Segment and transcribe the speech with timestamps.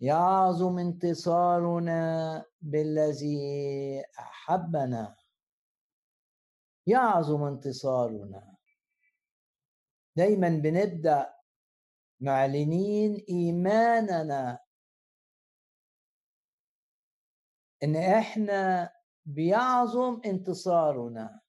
[0.00, 5.16] يعظم انتصارنا بالذي أحبنا.
[6.86, 8.56] يعظم انتصارنا.
[10.16, 11.34] دايما بنبدأ
[12.20, 14.58] معلنين إيماننا
[17.82, 18.92] إن إحنا
[19.24, 21.40] بيعظم انتصارنا.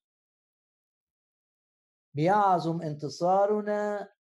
[2.13, 4.13] بيعظم انتصارنا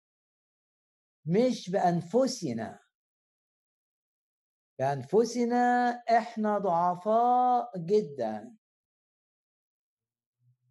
[1.26, 2.89] مش بأنفسنا.
[4.80, 8.56] بأنفسنا إحنا ضعفاء جدا.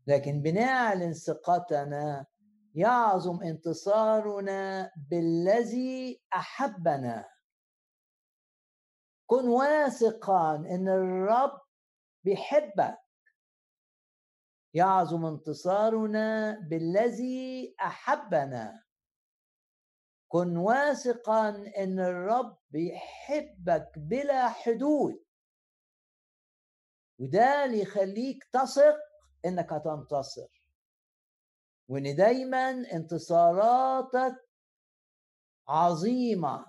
[0.06, 2.26] لكن بنعلن ثقتنا
[2.74, 7.28] يعظم انتصارنا بالذي أحبنا.
[9.26, 11.60] كن واثقا إن الرب
[12.24, 12.98] بيحبك.
[14.74, 18.87] يعظم انتصارنا بالذي أحبنا.
[20.28, 25.24] كن واثقا إن الرب بيحبك بلا حدود.
[27.18, 28.96] وده اللي يخليك تثق
[29.44, 30.62] إنك هتنتصر.
[31.88, 34.48] وإن دايما انتصاراتك
[35.68, 36.66] عظيمة.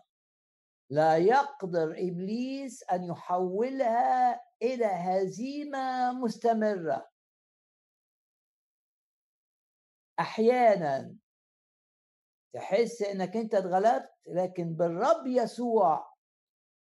[0.90, 7.10] لا يقدر إبليس أن يحولها إلى هزيمة مستمرة.
[10.20, 11.16] أحيانا
[12.54, 16.14] تحس إنك أنت اتغلبت لكن بالرب يسوع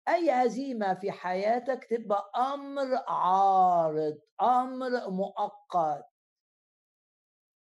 [0.07, 6.05] أي هزيمة في حياتك تبقى أمر عارض أمر مؤقت.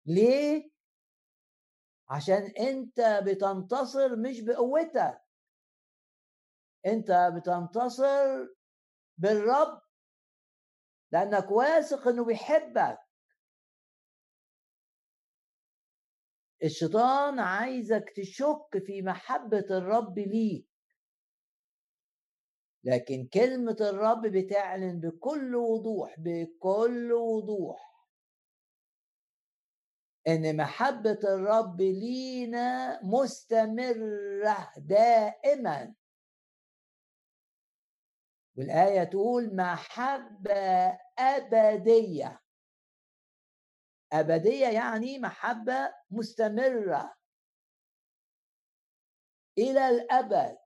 [0.06, 0.70] ليه؟
[2.10, 5.22] عشان أنت بتنتصر مش بقوتك.
[6.86, 8.46] أنت بتنتصر
[9.18, 9.82] بالرب
[11.12, 12.98] لأنك واثق إنه بيحبك.
[16.64, 20.66] الشيطان عايزك تشك في محبة الرب ليك.
[22.84, 27.96] لكن كلمة الرب بتعلن بكل وضوح بكل وضوح.
[30.28, 35.94] إن محبة الرب لينا مستمرة دائما.
[38.56, 42.45] والآية تقول محبة أبدية.
[44.20, 47.14] أبدية يعني محبة مستمرة.
[49.58, 50.58] إلى الأبد.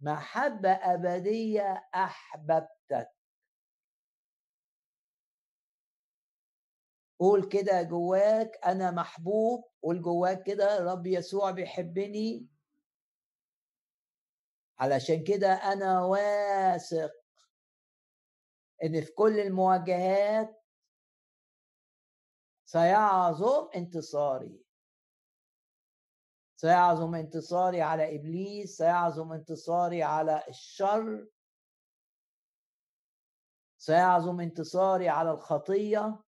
[0.00, 3.10] محبة أبدية أحببتك.
[7.18, 12.48] قول كده جواك أنا محبوب قول جواك كده رب يسوع بيحبني.
[14.78, 17.12] علشان كده أنا واثق
[18.84, 20.63] إن في كل المواجهات
[22.74, 24.64] سيعظم انتصاري.
[26.56, 31.28] سيعظم انتصاري على إبليس سيعظم انتصاري على الشر.
[33.78, 36.22] سيعظم انتصاري على الخطية.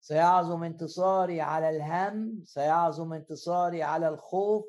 [0.00, 2.44] سيعظم انتصاري على الهم.
[2.44, 4.64] سيعظم انتصاري على الخوف.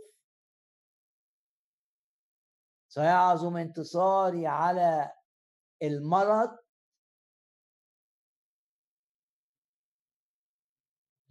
[2.87, 5.11] سيعظم انتصاري على
[5.83, 6.68] المرض.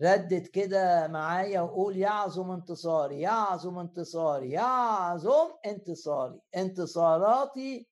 [0.02, 6.40] ردد كده معايا وقول يعظم انتصاري يعظم انتصاري يعظم انتصاري.
[6.56, 7.88] انتصاراتي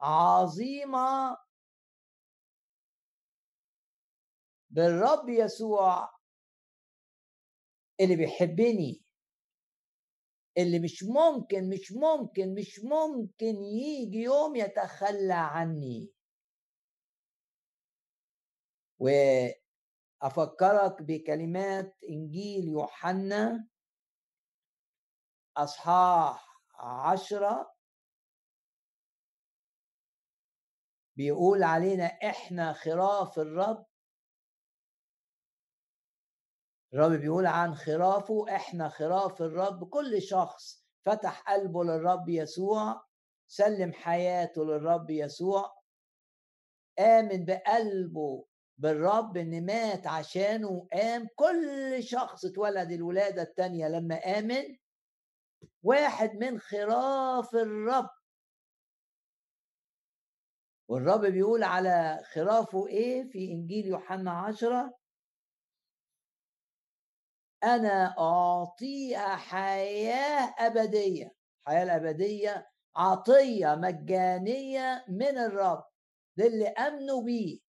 [0.00, 1.36] عظيمة
[4.70, 6.10] بالرب يسوع
[8.00, 9.04] اللي بيحبني
[10.58, 16.10] اللي مش ممكن مش ممكن مش ممكن يجي يوم يتخلى عني.
[18.98, 19.08] و
[20.24, 23.68] أفكرك بكلمات إنجيل يوحنا
[25.56, 27.74] أصحاح عشرة.
[31.16, 33.86] بيقول علينا إحنا خراف الرب.
[36.94, 39.88] الرب بيقول عن خرافه إحنا خراف الرب.
[39.88, 43.04] كل شخص فتح قلبه للرب يسوع
[43.46, 45.82] سلم حياته للرب يسوع
[46.98, 48.46] آمن بقلبه
[48.78, 54.76] بالرب ان مات عشانه وقام كل شخص اتولد الولادة الثانية لما آمن.
[55.82, 58.10] واحد من خراف الرب.
[60.88, 64.98] والرب بيقول على خرافه إيه في إنجيل يوحنا عشرة؟
[67.64, 71.36] أنا اعطيها حياة أبدية.
[71.68, 72.66] الحياة الأبدية
[72.96, 75.84] عطية مجانية من الرب
[76.36, 77.63] للي آمنوا بيه.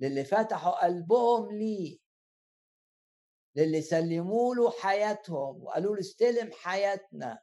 [0.00, 1.98] للي فتحوا قلبهم ليه.
[3.56, 7.38] للي سلموا له حياتهم وقالوا له استلم حياتنا.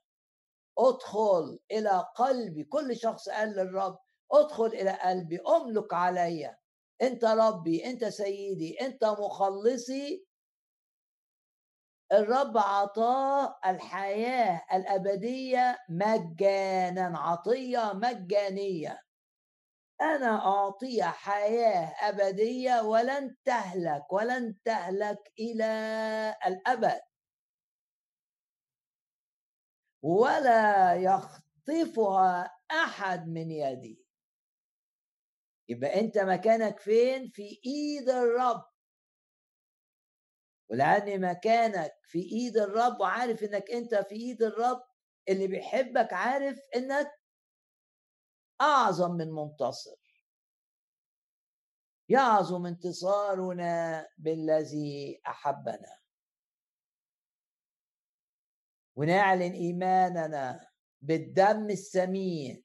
[0.80, 2.64] ادخل إلى قلبي.
[2.64, 3.98] كل شخص قال للرب
[4.32, 6.58] ادخل إلى قلبي املك عليا
[7.02, 10.28] انت ربي انت سيدي انت مخلصي.
[12.12, 19.07] الرب عطاه الحياة الأبدية مجانا عطية مجانية.
[20.02, 25.66] أنا اعطيه حياة أبدية ولن تهلك ولن تهلك إلى
[26.46, 27.02] الأبد.
[30.04, 34.06] ولا يخطفها أحد من يدي.
[35.70, 38.66] يبقى أنت مكانك فين؟ في إيد الرب.
[40.70, 44.82] ولأن مكانك في إيد الرب وعارف إنك أنت في إيد الرب
[45.30, 47.12] اللي بيحبك عارف إنك
[48.62, 49.98] أعظم من منتصر.
[52.10, 56.00] يعظم انتصارنا بالذي أحبنا.
[58.96, 60.70] ونعلن إيماننا
[61.02, 62.64] بالدم الثمين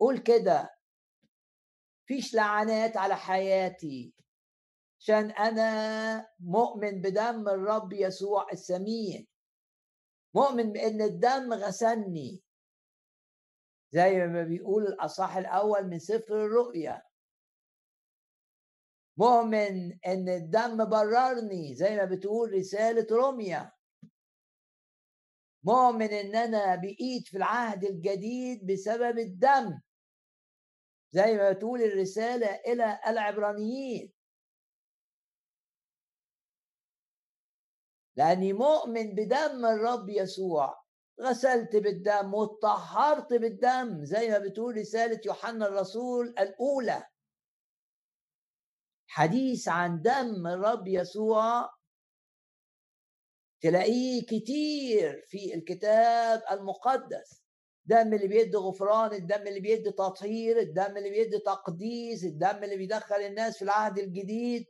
[0.00, 0.74] قول كده.
[2.06, 4.14] فيش لعنات على حياتي
[5.00, 9.26] عشان أنا مؤمن بدم الرب يسوع الثمين
[10.34, 12.43] مؤمن بإن الدم غسلني.
[13.94, 17.02] زي ما بيقول الأصح الأول من سفر الرؤيا.
[19.16, 23.72] مؤمن إن الدم بررني زي ما بتقول رسالة روميا
[25.64, 29.80] مؤمن إن أنا بقيت في العهد الجديد بسبب الدم.
[31.12, 34.12] زي ما تقول الرسالة إلى العبرانيين.
[38.16, 40.83] لأني مؤمن بدم الرب يسوع.
[41.20, 47.06] غسلت بالدم واتطهرت بالدم زي ما بتقول رسالة يوحنا الرسول الأولى.
[49.06, 51.70] حديث عن دم الرب يسوع
[53.60, 57.44] تلاقيه كتير في الكتاب المقدس.
[57.84, 63.16] الدم اللي بيدي غفران الدم اللي بيدي تطهير الدم اللي بيدي تقديس الدم اللي بيدخل
[63.16, 64.66] الناس في العهد الجديد.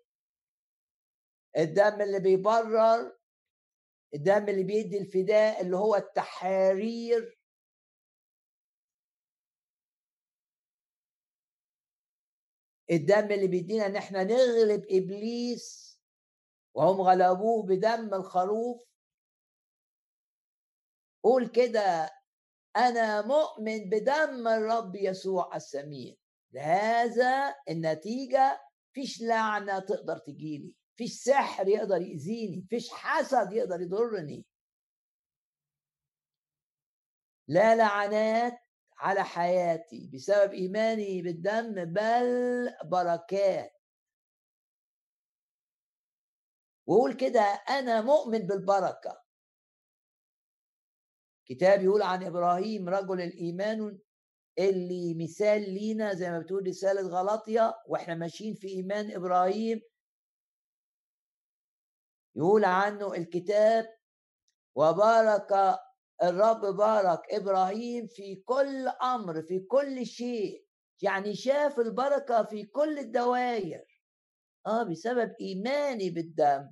[1.59, 3.17] الدم اللي بيبرر
[4.15, 7.39] الدم اللي بيدي الفداء اللي هو التحرير.
[12.91, 15.99] الدم اللي بيدينا إن إحنا نغلب إبليس
[16.75, 18.89] وهم غلبوه بدم الخروف.
[21.25, 22.11] قول كده
[22.77, 26.17] أنا مؤمن بدم الرب يسوع السمين
[26.53, 28.61] لهذا النتيجة
[28.93, 30.75] فيش لعنة تقدر تجيلي.
[30.97, 34.47] فيش سحر يقدر يأذيني فيش حسد يقدر يضرني.
[37.49, 38.59] لا لعنات
[38.99, 43.73] على حياتي بسبب إيماني بالدم بل بركات.
[46.87, 49.25] وقول كده أنا مؤمن بالبركة.
[51.47, 53.99] كتاب يقول عن إبراهيم رجل الإيمان
[54.59, 59.81] اللي مثال لينا زي ما بتقول رسالة غلطية وإحنا ماشيين في إيمان إبراهيم
[62.37, 63.97] يقول عنه الكتاب
[64.77, 65.79] وبارك
[66.23, 70.65] الرب بارك إبراهيم في كل أمر في كل شيء
[71.03, 73.85] يعني شاف البركة في كل الدوائر.
[74.67, 76.71] آه بسبب إيماني بالدم.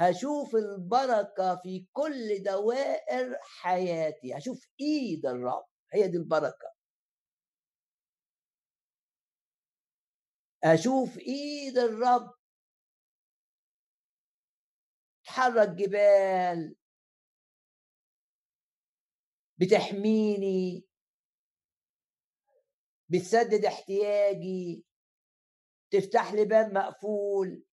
[0.00, 4.34] هشوف البركة في كل دوائر حياتي.
[4.38, 6.76] هشوف إيد الرب هي دي البركة.
[10.64, 12.35] أشوف إيد الرب
[15.36, 16.76] تحرك جبال.
[19.58, 20.86] بتحميني.
[23.08, 24.84] بتسدد احتياجي.
[25.90, 27.64] تفتح لي باب مقفول.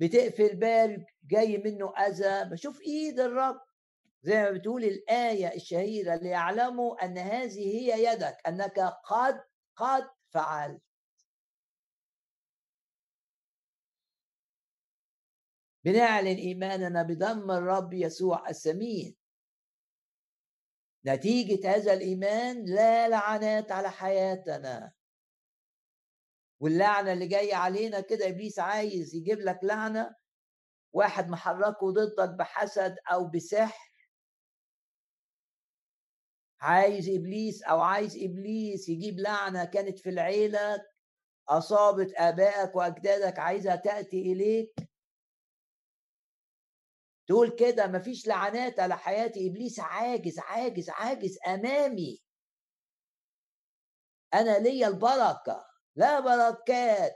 [0.00, 2.50] بتقفل باب جاي منه أذى.
[2.50, 3.60] بشوف إيد الرب.
[4.22, 9.44] زي ما بتقول الآية الشهيرة ليعلموا أن هذه هي يدك أنك قد
[9.76, 10.82] قد فعلت.
[15.84, 19.16] بنعلن إيماننا بدم الرب يسوع السمين.
[21.06, 24.92] نتيجة هذا الإيمان لا لعنات على حياتنا.
[26.60, 30.14] واللعنة اللي جاية علينا كده إبليس عايز يجيب لك لعنة.
[30.92, 34.08] واحد محركه ضدك بحسد أو بسحر.
[36.60, 40.84] عايز إبليس أو عايز إبليس يجيب لعنة كانت في العيلة.
[41.48, 44.93] أصابت آبائك وأجدادك عايزها تأتي إليك.
[47.26, 52.22] تقول كده مفيش لعنات على حياتي إبليس عاجز عاجز عاجز أمامي.
[54.34, 55.66] أنا ليا البركة
[55.96, 57.12] لا بركات.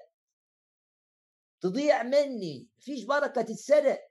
[1.61, 4.09] تضيع مني مفيش بركة تتسرق.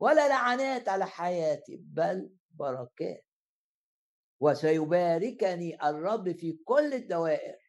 [0.00, 3.26] ولا لعنات على حياتي بل بركات.
[4.40, 7.65] وسيباركني الرب في كل الدوائر.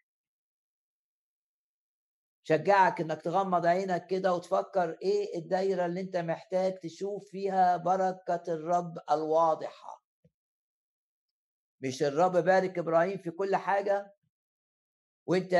[2.48, 8.98] شجعك إنك تغمض عينك كده وتفكر إيه الدايرة اللي أنت محتاج تشوف فيها بركة الرب
[9.12, 10.04] الواضحة.
[11.82, 14.16] مش الرب بارك إبراهيم في كل حاجة
[15.26, 15.54] وأنت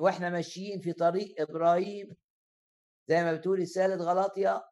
[0.00, 2.16] وإحنا ماشيين في طريق إبراهيم
[3.08, 4.62] زي ما بتقول رسالة غلاطيا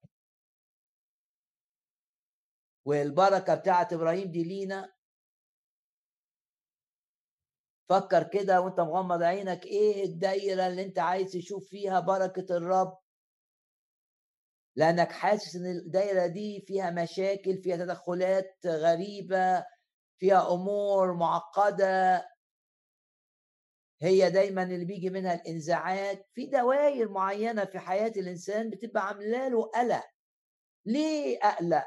[2.85, 4.98] والبركة بتاعت إبراهيم دي لينا.
[7.89, 12.99] فكر كده وانت مغمض عينك إيه الدايرة اللي انت عايز تشوف فيها بركة الرب؟
[14.77, 19.65] لأنك حاسس إن الدايرة دي فيها مشاكل فيها تدخلات غريبة
[20.19, 22.29] فيها أمور معقدة.
[24.03, 26.23] هي دايما اللي بيجي منها الإنزعاج.
[26.35, 30.05] في دوائر معينة في حياة الإنسان بتبقى عاملة له قلق.
[30.87, 31.85] ليه أقلق؟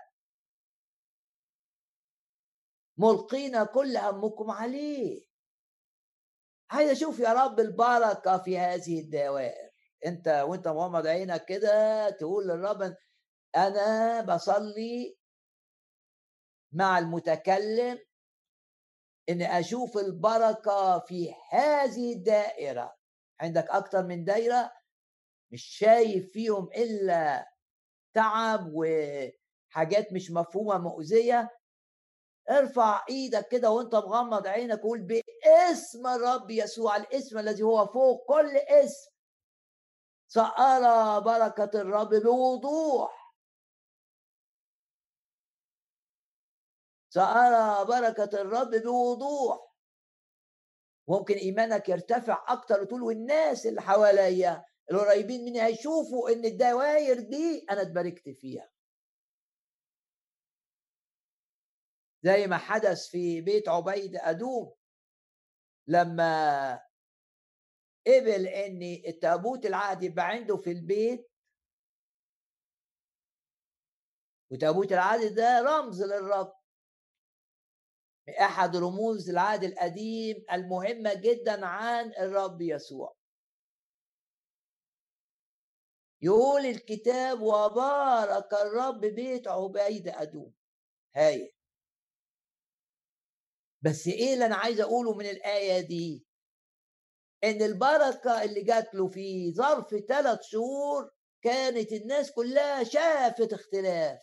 [2.97, 5.30] ملقين كل همكم عليه.
[6.71, 9.71] عايز أشوف يا رب البركة في هذه الدوائر.
[10.05, 12.95] أنت وأنت مغمض عينك كده تقول للرب
[13.55, 15.17] أنا بصلي
[16.71, 17.99] مع المتكلم
[19.29, 22.95] إن أشوف البركة في هذه الدائرة.
[23.41, 24.71] عندك أكتر من دايرة؟
[25.51, 27.51] مش شايف فيهم إلا
[28.13, 31.49] تعب وحاجات مش مفهومة مؤذية.
[32.49, 38.57] ارفع إيدك كده وانت مغمض عينك وقول باسم الرب يسوع الاسم الذي هو فوق كل
[38.57, 39.11] اسم.
[40.27, 43.35] سأرى بركة الرب بوضوح.
[47.09, 49.71] سأرى بركة الرب بوضوح.
[51.07, 57.81] ممكن إيمانك يرتفع أكتر وتقول والناس اللي حواليا القريبين مني هيشوفوا إن الدواير دي أنا
[57.81, 58.70] اتباركت فيها.
[62.23, 64.75] زي ما حدث في بيت عبيد أدوم
[65.87, 66.73] لما
[68.07, 71.31] قبل إن التابوت العهد يبقى عنده في البيت
[74.51, 76.53] وتابوت العهد ده رمز للرب.
[78.41, 83.15] أحد رموز العهد القديم المهمة جدا عن الرب يسوع.
[86.21, 90.53] يقول الكتاب وبارك الرب بيت عبيد أدوم.
[91.15, 91.53] هاي
[93.81, 96.25] بس إيه اللي أنا عايز أقوله من الآية دي؟
[97.43, 101.11] إن البركة اللي جات له في ظرف ثلاث شهور
[101.43, 104.19] كانت الناس كلها شافت اختلاف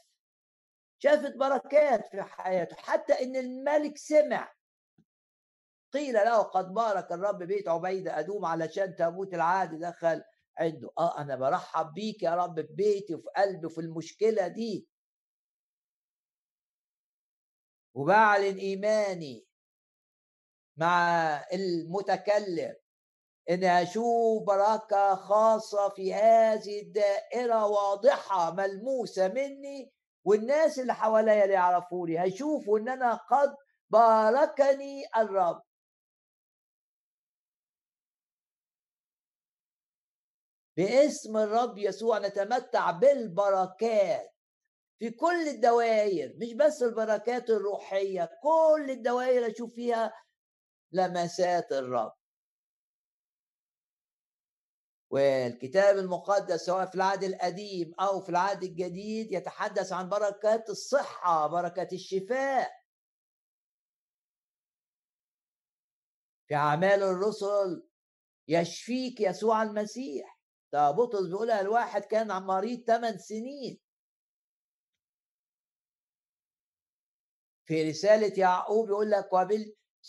[1.02, 4.54] شافت بركات في حياته حتى إن الملك سمع.
[5.92, 10.22] قيل له قد بارك الرب بيت عبيدة أدوم علشان تابوت العهد دخل
[10.58, 10.90] عنده.
[10.98, 14.88] آه أنا برحب بيك يا رب في بيتي وفي قلبي وفي المشكلة دي.
[17.94, 19.47] وبعلن إيماني
[20.78, 22.74] مع المتكلم.
[23.50, 29.92] إن أشوف بركه خاصة في هذه الدائرة واضحة ملموسة مني
[30.24, 33.56] والناس اللي حواليا اللي يعرفوني هيشوفوا إن أنا قد
[33.90, 35.62] باركني الرب.
[40.76, 44.34] باسم الرب يسوع نتمتع بالبركات
[44.98, 50.12] في كل الدوائر مش بس البركات الروحية كل الدوائر أشوف فيها
[50.92, 52.12] لمسات الرب.
[55.10, 61.88] والكتاب المقدس سواء في العهد القديم أو في العهد الجديد يتحدث عن بركات الصحة بركة
[61.92, 62.70] الشفاء.
[66.48, 67.88] في أعمال الرسل
[68.48, 70.38] يشفيك يسوع المسيح.
[70.72, 73.80] ده بطرس بيقولها الواحد كان مريض 8 سنين.
[77.64, 79.32] في رسالة يعقوب يقول لك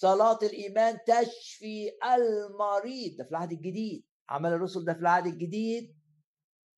[0.03, 3.18] وبالصلاة الإيمان تشفي المريض.
[3.18, 4.06] ده في العهد الجديد.
[4.29, 6.00] عمل الرسل ده في العهد الجديد.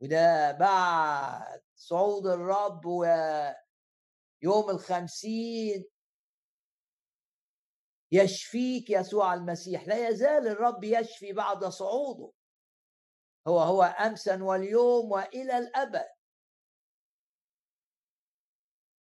[0.01, 5.85] وده بعد صعود الرب ويوم الخمسين
[8.11, 9.87] يشفيك يسوع المسيح.
[9.87, 12.31] لا يزال الرب يشفي بعد صعوده.
[13.47, 16.07] هو هو امسا واليوم وإلى الأبد.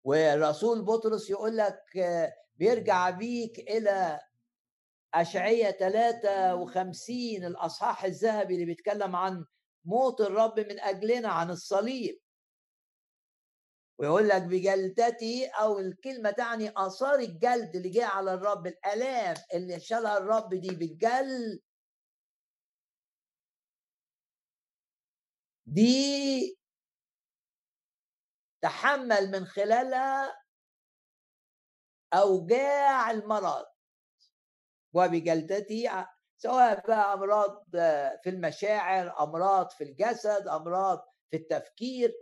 [0.05, 1.83] والرسول بطرس يقول لك
[2.61, 4.21] بيرجع بيك إلى
[5.15, 9.45] أشعية 53 الأصحاح الذهبي اللي بيتكلم عن
[9.85, 12.21] موت الرب من أجلنا عن الصليب.
[13.99, 20.19] ويقول لك بجلدتي أو الكلمة تعني آثار الجلد اللي جه على الرب الآلام اللي شالها
[20.19, 21.61] الرب دي بالجلد.
[25.67, 26.57] دي
[28.63, 30.40] تحمل من خلالها
[32.15, 33.67] أوجاع المرض.
[34.95, 37.65] وبجلدته سواء بقى أمراض
[38.23, 42.15] في المشاعر أمراض في الجسد أمراض في التفكير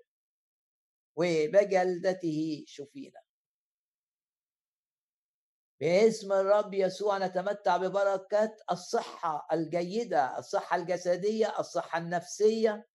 [1.16, 3.21] وبجلدته شفينا.
[5.80, 12.88] باسم الرب يسوع نتمتع ببركة الصحة الجيدة الصحة الجسدية الصحة النفسية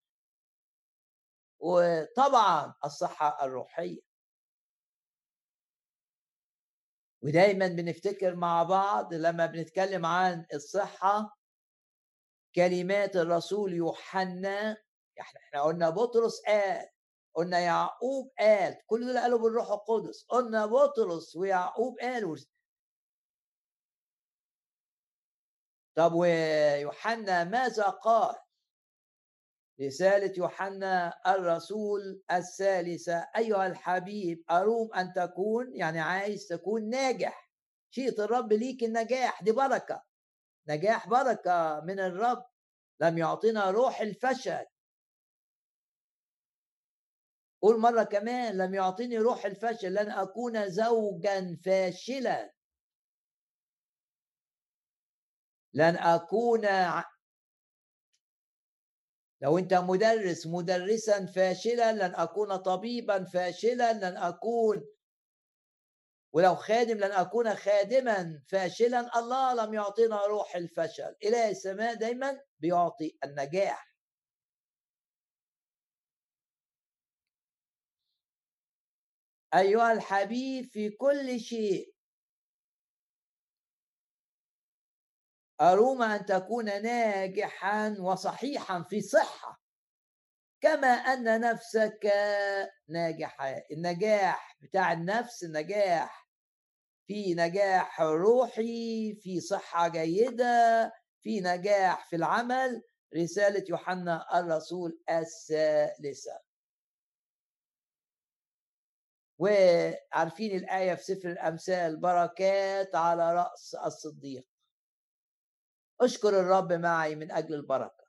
[1.59, 4.12] وطبعا الصحة الروحية.
[7.23, 11.37] ودايما بنفتكر مع بعض لما بنتكلم عن الصحة
[12.55, 14.77] كلمات الرسول يوحنا
[15.19, 16.89] إحنا إحنا قلنا بطرس قال
[17.35, 22.37] قلنا يعقوب قال كل دول قالوا بالروح القدس قلنا بطرس ويعقوب قالوا
[25.95, 28.35] طب ويوحنا ماذا قال؟
[29.81, 37.51] رسالة يوحنا الرسول الثالثة أيها الحبيب أروم أن تكون؟ يعني عايز تكون ناجح.
[37.89, 40.03] شيء الرب ليك النجاح دي بركة.
[40.67, 42.45] نجاح بركة من الرب.
[43.01, 44.65] لم يعطينا روح الفشل.
[47.61, 52.53] قول مرة كمان لم يعطيني روح الفشل لن أكون زوجا فاشلا.
[55.73, 56.65] لن أكون
[59.43, 64.83] لو أنت مدرس مدرسا فاشلا لن أكون طبيبا فاشلا لن أكون.
[66.33, 69.19] ولو خادم لن أكون خادما فاشلا.
[69.19, 71.15] الله لم يعطينا روح الفشل.
[71.23, 73.93] إله السماء دايما بيعطي النجاح.
[79.55, 81.92] أيها الحبيب في كل شيء
[85.61, 89.63] أروم أن تكون ناجحا وصحيحا في صحة
[90.61, 92.11] كما أن نفسك
[92.87, 96.27] ناجحة النجاح بتاع النفس النجاح
[97.07, 102.81] في نجاح روحي في صحة جيدة في نجاح في العمل
[103.15, 106.39] رسالة يوحنا الرسول الثالثة.
[109.39, 114.52] وعارفين الآية في سفر الأمثال بركات على رأس الصديق.
[116.01, 118.03] أشكر الرب معي من أجل البركة.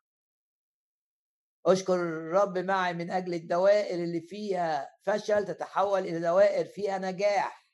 [1.66, 7.68] أشكر الرب معي من أجل الدوائر اللي فيها فشل تتحول إلى دوائر فيها نجاح.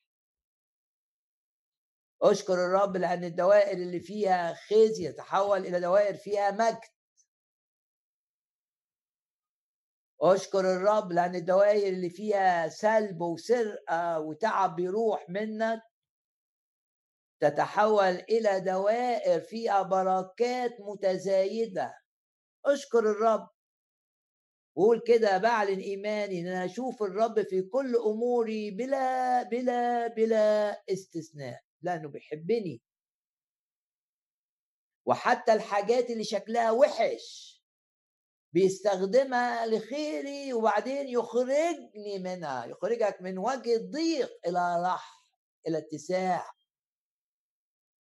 [2.23, 6.81] أشكر الرب لأن الدوائر اللي فيها خزي تتحول إلى دوائر فيها مجد.
[10.23, 15.90] أشكر الرب لأن الدوائر اللي فيها سلب وسرقة وتعب بيروح منك.
[17.41, 21.95] تتحول إلى دوائر فيها بركات متزايدة.
[22.67, 23.49] أشكر الرب.
[24.77, 31.61] وقول كده بعلن ايماني إن أنا أشوف الرب في كل أموري بلا بلا بلا استثناء.
[31.83, 32.83] لأنه بيحبني.
[35.07, 37.61] وحتى الحاجات اللي شكلها وحش
[38.53, 42.67] بيستخدمها لخيري وبعدين يخرجني منها.
[42.67, 45.27] يخرجك من وجه الضيق إلى رح
[45.67, 46.60] إلى اتساع.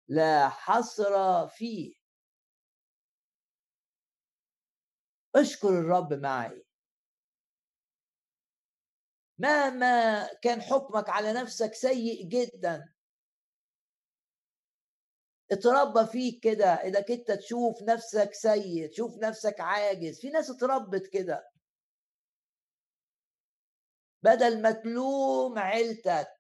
[0.09, 1.95] لا حصر فيه.
[5.37, 6.65] اشكر الرب معي.
[9.39, 12.95] مهما كان حكمك على نفسك سيء جدا.
[15.53, 20.21] اتربى فيك كده إنك أنت تشوف نفسك سيء تشوف نفسك عاجز.
[20.21, 21.51] في ناس اتربت كده.
[24.23, 26.38] بدل ما تلوم عيلتك.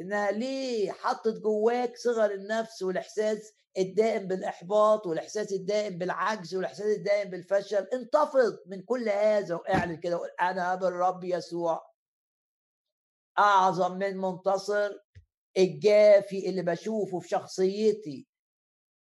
[0.00, 7.86] انها ليه حطت جواك صغر النفس والإحساس الدائم بالإحباط والإحساس الدائم بالعجز والإحساس الدائم بالفشل؟
[7.92, 11.94] انتفض من كل هذا واعلن كده وقول أنا بالرب يسوع.
[13.38, 14.90] أعظم من منتصر
[15.58, 18.26] الجافي اللي بشوفه في شخصيتي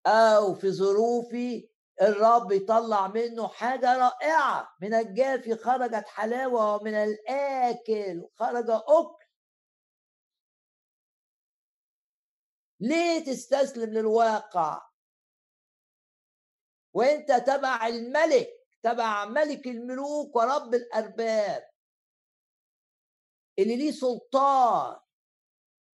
[0.08, 1.70] أو في ظروفي
[2.02, 4.70] الرب يطلع منه حاجة رائعة.
[4.82, 9.23] من الجافي خرجت حلاوة ومن الآكل خرج أكل.
[12.84, 14.82] ليه تستسلم للواقع؟
[16.94, 18.50] وانت تبع الملك
[18.84, 21.70] تبع ملك الملوك ورب الأرباب.
[23.60, 25.00] اللي ليه سلطان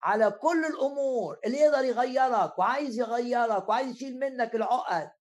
[0.03, 5.11] على كل الأمور اللي يقدر يغيرك وعايز يغيرك وعايز يشيل منك العقد.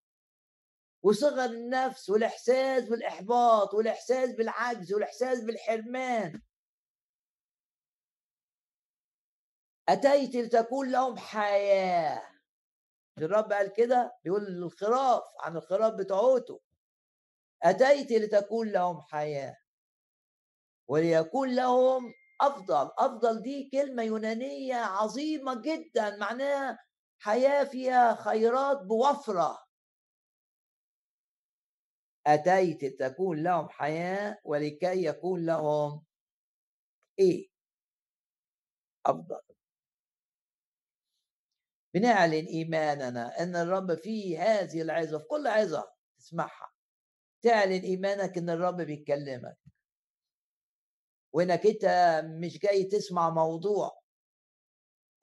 [1.02, 6.42] وصغر النفس والإحساس بالإحباط والإحساس بالعجز والإحساس بالحرمان.
[9.88, 12.22] أتيت لتكون لهم حياة.
[13.18, 16.60] الرب قال كده بيقول الخراف عن الخراف بتوعته
[17.62, 19.56] أتيت لتكون لهم حياة.
[20.88, 22.90] وليكون لهم أفضل.
[22.98, 26.78] أفضل دي كلمة يونانية عظيمة جدا معناها
[27.18, 29.58] حياة فيها خيرات بوفرة.
[32.26, 36.04] أتيت تكون لهم حياة ولكي يكون لهم
[37.18, 37.48] إيه؟
[39.06, 39.47] أفضل.
[41.94, 46.70] بنعلن إيماننا إن الرب في هذه العظة في كل عظة تسمعها.
[47.42, 49.58] تعلن إيمانك إن الرب بيكلمك.
[51.32, 51.84] وإنك أنت
[52.24, 53.98] مش جاي تسمع موضوع.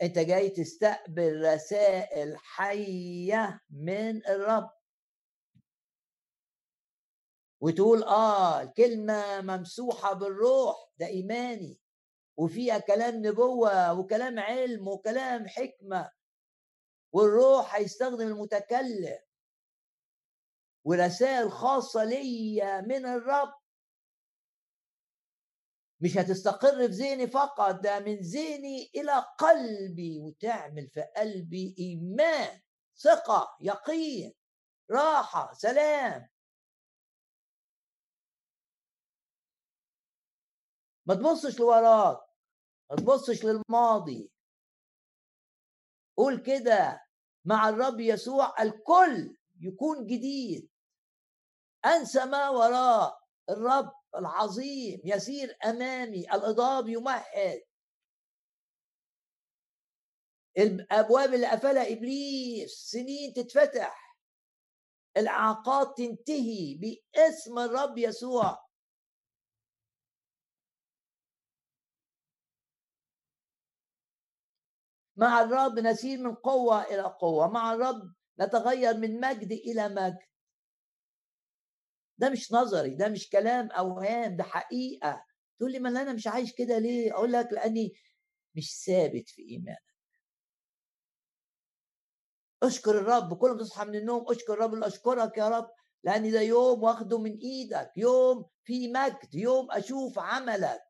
[0.01, 4.69] أنت جاي تستقبل رسائل حية من الرب.
[7.61, 11.79] وتقول آه الكلمة ممسوحة بالروح ده إيماني.
[12.37, 16.11] وفيها كلام نبوة وكلام علم وكلام حكمة.
[17.15, 19.19] والروح هيستخدم المتكلم.
[20.85, 23.53] ورسائل خاصة ليا من الرب.
[26.01, 32.61] مش هتستقر في ذهني فقط ده من ذهني إلى قلبي وتعمل في قلبي إيمان
[32.97, 34.33] ثقة يقين
[34.91, 36.29] راحة سلام.
[41.05, 42.17] ما تبصش لوراك
[42.89, 44.31] ما تبصش للماضي.
[46.17, 47.04] قول كده.
[47.45, 50.69] مع الرب يسوع الكل يكون جديد.
[51.85, 57.63] أنسى ما وراء الرب العظيم يسير أمامي الأضاب يمهد.
[60.57, 64.17] الأبواب اللي قفلها إبليس سنين تتفتح.
[65.17, 68.64] الأعاقات تنتهي باسم الرب يسوع.
[75.15, 80.17] مع الرب نسير من قوة إلى قوة مع الرب نتغير من مجد إلى مجد.
[82.17, 85.25] ده مش نظري ده مش كلام أوهام ده حقيقة.
[85.59, 87.93] تقول لي ما أنا مش عايش كده ليه؟ أقول لك لأني
[88.55, 89.95] مش ثابت في إيمانك.
[92.63, 95.69] أشكر الرب كل ما تصحى من النوم أشكر الرب أشكرك يا رب
[96.03, 100.84] لأن ده يوم واخده من إيدك يوم في مجد يوم أشوف عملك.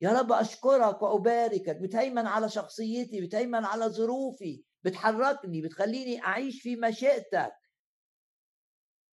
[0.00, 7.52] يا رب أشكرك وأباركك بتهيمن على شخصيتي بتهيمن على ظروفي بتحركني بتخليني أعيش في مشيئتك.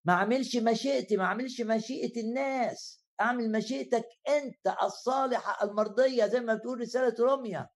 [0.04, 6.80] ما أعملش مشيئتي ما أعملش مشيئة الناس أعمل مشيئتك أنت الصالحة المرضية زي ما بتقول
[6.80, 7.68] رسالة روميا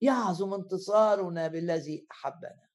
[0.00, 2.65] يعظم انتصارنا بالذي أحبنا.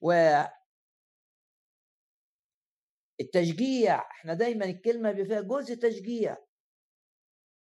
[0.00, 0.12] و
[3.20, 6.36] التشجيع إحنا دايما الكلمة فيها جزء تشجيع.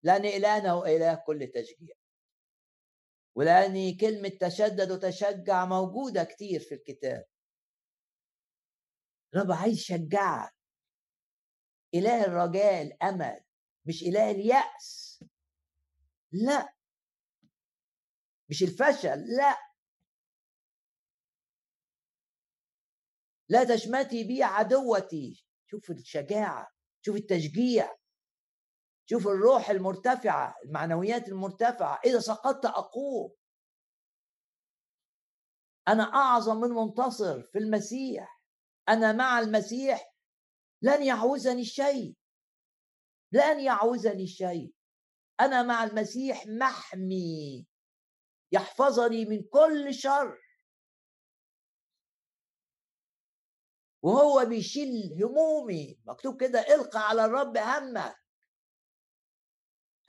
[0.02, 1.96] لأن الهنا هو اله كل تشجيع.
[3.34, 7.24] ولأن كلمة تشدد وتشجع موجودة كتير في الكتاب.
[9.34, 10.54] رب عايز يشجعك.
[11.94, 13.40] إله الرجاء الامل
[13.86, 15.24] مش إله اليأس.
[16.32, 16.74] لا.
[18.48, 19.67] مش الفشل لا.
[23.48, 25.44] لا تشمتي بي عدوتي.
[25.70, 26.68] شوف الشجاعة
[27.02, 27.96] شوف التشجيع.
[29.10, 32.00] شوف الروح المرتفعة المعنويات المرتفعة.
[32.04, 33.34] إذا سقطت أقوم.
[35.88, 38.42] أنا أعظم من منتصر في المسيح.
[38.88, 40.14] أنا مع المسيح.
[40.82, 42.16] لن يعوزني الشيء.
[43.32, 44.74] لن يعوزني الشيء.
[45.40, 47.66] أنا مع المسيح محمي.
[48.52, 50.47] يحفظني من كل شر.
[54.02, 55.98] وهو بيشيل همومي.
[56.06, 58.14] مكتوب كده القى على الرب همك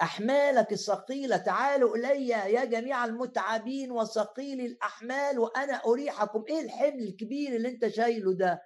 [0.01, 6.43] أحمالك الثقيلة تعالوا إلي يا جميع المتعبين وثقيل الأحمال وأنا أريحكم.
[6.49, 8.61] إيه الحمل الكبير اللي أنت شايله ده؟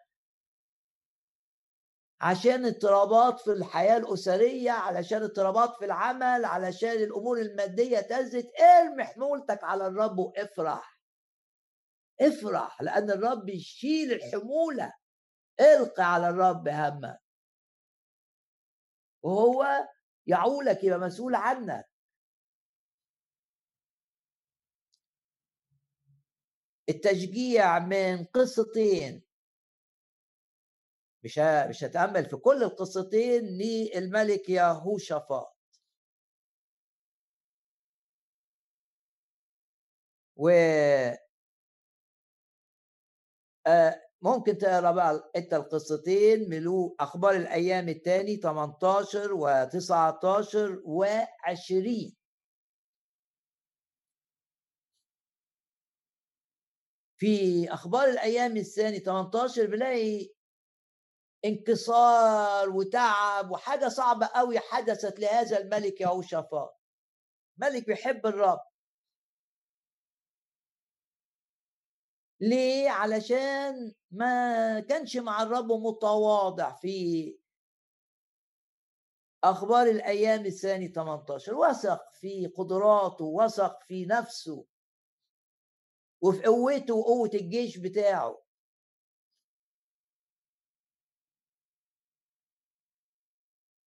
[2.22, 8.48] عشان اضطرابات في الحياة الأسرية علشان اضطرابات في العمل علشان الأمور المادية تزت.
[8.60, 11.00] ارمي حمولتك على الرب وافرح.
[12.22, 14.94] افرح لأن الرب يشيل الحمولة.
[15.60, 17.20] القي على الرب همك
[19.24, 19.88] وهو
[20.28, 21.89] يعولك يبقى مسؤول عنك.
[26.89, 29.24] التشجيع من قصتين
[31.24, 31.39] مش
[31.70, 35.54] مش هتأمل في كل القصتين للملك يهوشافاط.
[40.38, 40.50] و
[43.68, 52.14] آه، ممكن تقرأ بقى انت القصتين ملوك أخبار الأيام الثاني 18 و19 و20
[57.18, 60.30] في أخبار الأيام الثاني 18 بلاقي
[61.46, 66.80] انكسار وتعب وحاجة صعبة قوي حدثت لهذا الملك يهوشافاط
[67.58, 68.73] ملك بيحب الرب.
[72.44, 77.38] ليه؟ علشان ما كانش مع الرب متواضع في
[79.44, 84.66] أخبار الأيام الثاني 18 وثق في قدراته وثق في نفسه.
[86.22, 88.44] وفي قوته وقوة الجيش بتاعه.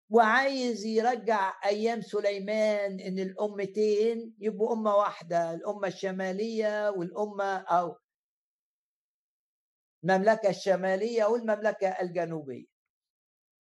[0.09, 8.04] وعايز يرجع أيام سليمان إن الأمتين يبقوا أمة واحدة الأمة الشمالية والأمة أو
[10.09, 12.65] المملكة الشمالية والمملكة الجنوبية.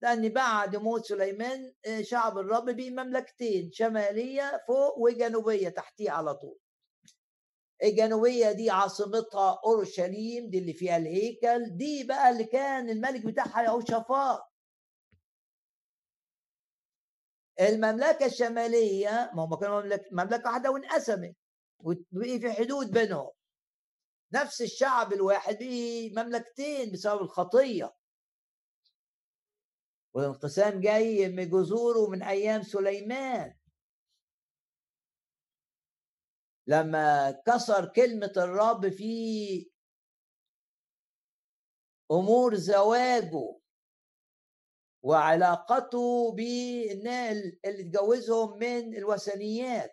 [0.01, 6.57] لأن بعد موت سليمان آه، شعب الرب بيه مملكتين شمالية فوق وجنوبية تحتيه على طول.
[7.83, 14.51] الجنوبية دي عاصمتها أورشليم دي اللي فيها الهيكل دي بقى اللي كان الملك بتاعها يهوشافاط.
[17.59, 21.35] المملكة الشمالية ما هم كانوا مملكة واحدة وانقسمت
[21.79, 23.29] وبقي في حدود بينهم.
[24.33, 27.95] نفس الشعب الواحد بقي مملكتين بسبب الخطية.
[30.13, 33.55] والانقسام جاي من جذوره من أيام سليمان.
[36.67, 39.71] لما كسر كلمة الرب في
[42.11, 43.59] أمور زواجه
[45.01, 49.91] وعلاقته بالناس اللي اتجوزهم من الوثنيات.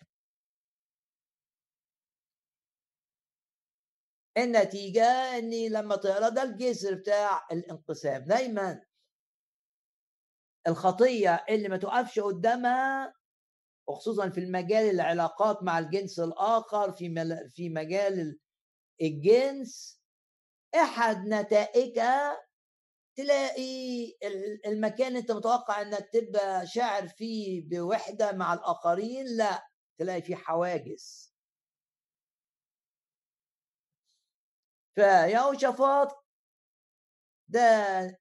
[4.38, 8.24] النتيجة إني لما تقرا ده الجسر بتاع الانقسام.
[8.24, 8.82] دايما
[10.66, 13.14] الخطية اللي ما تقفش قدامها
[13.88, 17.14] وخصوصا في المجال العلاقات مع الجنس الآخر في
[17.50, 18.38] في مجال
[19.02, 20.00] الجنس
[20.74, 22.46] أحد نتائجها
[23.16, 24.12] تلاقي
[24.66, 29.68] المكان أنت متوقع إنك تبقى شاعر فيه بوحدة مع الآخرين لا
[29.98, 31.35] تلاقي فيه حواجز.
[34.96, 36.26] فيهوشافاط
[37.48, 37.60] ده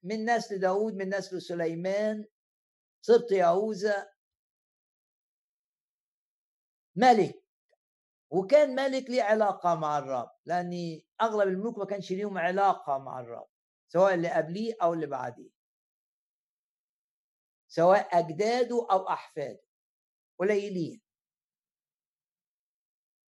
[0.03, 2.25] من نسل داود من نسل سليمان
[3.01, 4.09] سبط يهوذا
[6.95, 7.43] ملك
[8.31, 13.47] وكان ملك ليه علاقة مع الرب لأن أغلب الملوك ما كانش ليهم علاقة مع الرب
[13.87, 15.49] سواء اللي قبليه أو اللي بعديه.
[17.67, 19.63] سواء أجداده أو أحفاده
[20.39, 21.01] قليلين.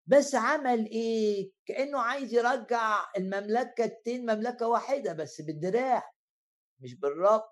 [0.08, 6.12] بس عمل إيه؟ كأنه عايز يرجع المملكة التين مملكة واحدة بس بالدراع
[6.80, 7.44] مش بالرب.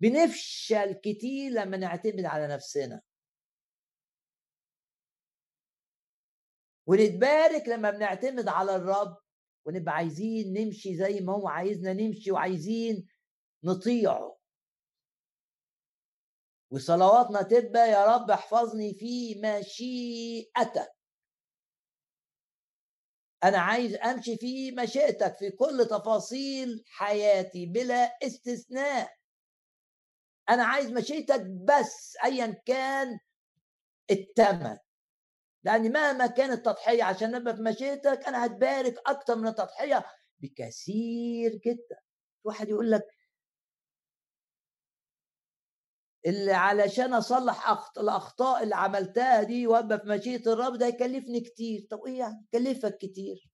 [0.00, 3.00] بنفشل كتير لما نعتمد على نفسنا.
[6.86, 9.16] ونتبارك لما بنعتمد على الرب
[9.66, 13.08] ونبقى عايزين نمشي زي ما هو عايزنا نمشي وعايزين
[13.64, 14.39] نطيعه.
[16.70, 20.92] وصلواتنا تبقى يا رب احفظني في مشيئتك.
[23.44, 29.16] أنا عايز أمشي في مشيئتك في كل تفاصيل حياتي بلا استثناء.
[30.48, 33.18] أنا عايز مشيئتك بس ايا كان
[34.10, 34.76] الثمن
[35.64, 40.04] لأن مهما كانت التضحية عشان نبقى في مشيئتك أنا هتبارك أكتر من التضحية
[40.38, 42.00] بكثير جدا.
[42.44, 43.06] واحد يقول لك
[46.26, 47.98] اللي علشان أصلح أخط...
[47.98, 51.86] الأخطاء اللي عملتها دي وابقى في مشيئة الرب ده يكلفني كتير.
[51.90, 53.50] طب إيه يعني؟ كلفك كتير.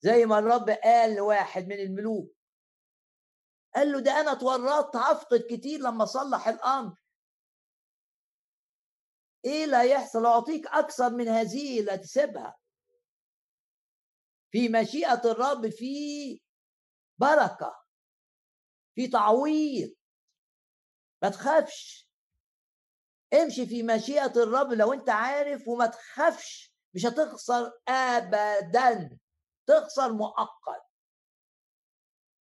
[0.00, 2.36] زي ما الرب قال لواحد من الملوك.
[3.74, 6.96] قال له ده أنا اتورطت هفقد كتير لما أصلح الأمر.
[9.44, 12.56] إيه اللي هيحصل؟ أعطيك أكثر من هذه اللي تسيبها.
[14.50, 15.94] في مشيئة الرب في
[17.18, 17.85] بركة.
[18.96, 19.94] في تعويض.
[21.22, 22.10] ما تخافش.
[23.34, 26.74] امشي في مشيئة الرب لو أنت عارف وما تخافش.
[26.94, 29.18] مش هتخسر ابدا.
[29.66, 30.82] تخسر مؤقت.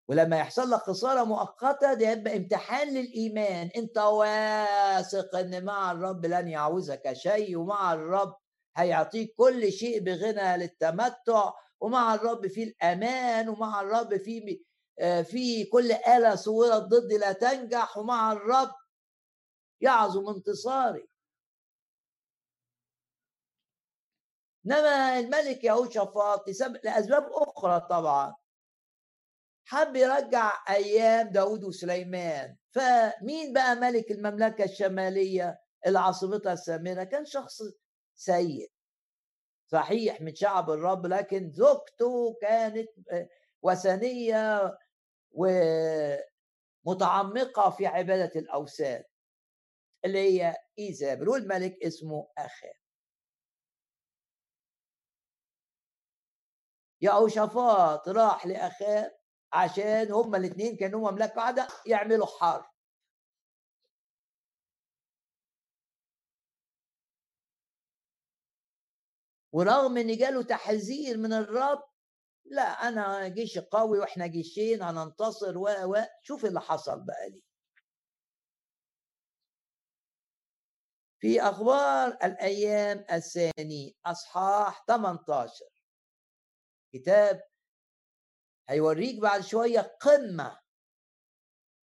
[0.08, 3.70] ولما يحصل لك خسارة مؤقتة ده يبقى امتحان للإيمان.
[3.76, 8.36] أنت واثق أن مع الرب لن يعوزك شيء ومع الرب
[8.76, 14.64] هيعطيك كل شيء بغنى للتمتع ومع الرب في الأمان ومع الرب في
[15.00, 18.74] في كل آلة صورت ضد لا تنجح ومع الرب
[19.80, 21.08] يعظم انتصاري.
[24.66, 26.44] إنما الملك يهوشافاط
[26.84, 28.34] لأسباب أخرى طبعا.
[29.64, 32.56] حب يرجع أيام داود وسليمان.
[32.70, 37.62] فمين بقى ملك المملكة الشمالية؟ اللي عاصمتها السامره كان شخص
[38.14, 38.72] سيء.
[39.66, 42.88] صحيح من شعب الرب لكن زوجته كانت
[43.62, 44.78] وثنية
[45.32, 46.20] ومتعمقة
[47.70, 49.02] في عبادة الأوثان
[50.04, 52.74] اللي هي إيزابل والملك اسمه اخاب
[57.02, 59.12] يهوشافاط راح لاخاب
[59.52, 62.64] عشان هما الاثنين كانوا مملكة واحدة يعملوا حرب.
[69.52, 71.91] ورغم إن جاله تحذير من الرب
[72.44, 77.42] لا أنا جيش قوي وإحنا جيشين هننتصر و و شوف اللي حصل بقى لي.
[81.20, 85.64] في أخبار الأيام الثاني أصحاح 18
[86.92, 87.40] كتاب
[88.68, 90.58] هيوريك بعد شوية قمة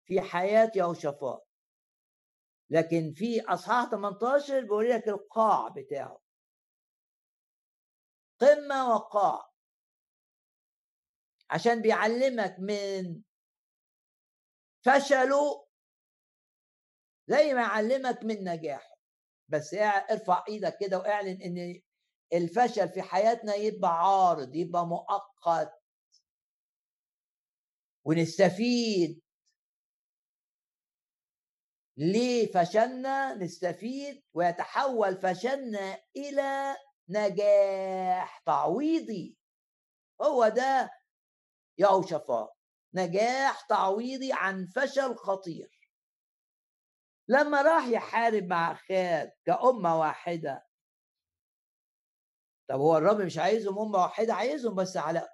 [0.06, 1.48] في حياة يهوشافاط.
[2.70, 6.20] لكن في أصحاح 18 بيوري لك القاع بتاعه.
[8.40, 9.53] قمة وقاع.
[11.54, 13.22] عشان بيعلمك من
[14.84, 15.66] فشله
[17.28, 18.94] زي ما يعلمك من نجاحه.
[19.48, 19.74] بس
[20.10, 21.80] ارفع إيدك كده واعلن ان
[22.32, 25.72] الفشل في حياتنا يبقى عارض يبقى مؤقت.
[28.04, 29.20] ونستفيد.
[31.96, 36.76] ليه فشلنا؟ نستفيد ويتحول فشلنا إلى
[37.08, 39.36] نجاح تعويضي.
[40.22, 40.90] هو ده
[41.78, 42.56] يهوشافاط
[42.94, 45.70] نجاح تعويضي عن فشل خطير.
[47.28, 50.66] لما راح يحارب مع خاد كأمة واحدة.
[52.68, 55.28] طب هو الرب مش عايزهم أمة واحدة؟ عايزهم بس على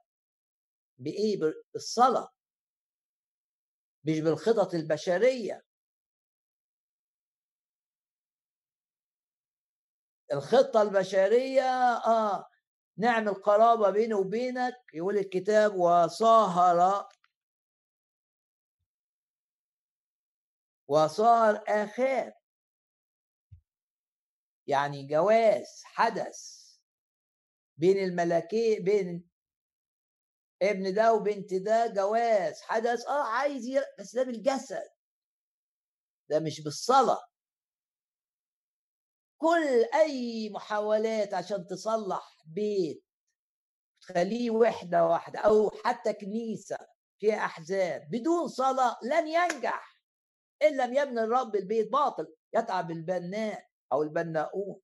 [0.98, 1.38] بإيه؟
[1.74, 2.28] بالصلاة.
[4.04, 5.62] مش بالخطط البشرية.
[10.32, 11.62] الخطة البشرية
[12.06, 12.49] آه
[13.00, 17.08] نعمل قرابة بيني وبينك يقول الكتاب وصاهر
[20.88, 22.34] وصار آخاب
[24.66, 26.60] يعني جواز حدث
[27.76, 29.30] بين الملكين بين
[30.62, 33.80] ابن ده وبنت ده جواز حدث آه عايز ي...
[33.98, 34.88] بس ده بالجسد.
[36.28, 37.30] ده مش بالصلاة.
[39.38, 43.04] كل أي محاولات عشان تصلح بيت
[44.00, 46.76] تخليه وحدة واحدة أو حتى كنيسة
[47.18, 50.00] فيها أحزاب بدون صلاة لن ينجح
[50.62, 54.80] إن لم يبني الرب البيت باطل يتعب البناء أو البناؤون.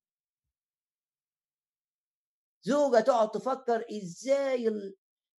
[2.63, 4.69] زوجة تقعد تفكر إزاي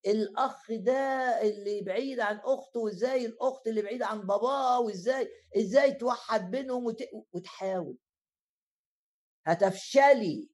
[0.08, 0.94] الأخ ده
[1.42, 7.04] اللي بعيد عن أخته وإزاي الأخت اللي بعيدة عن باباه وإزاي إزاي توحد بينهم وت...
[7.34, 7.98] وتحاول.
[9.46, 10.50] هتفشلي.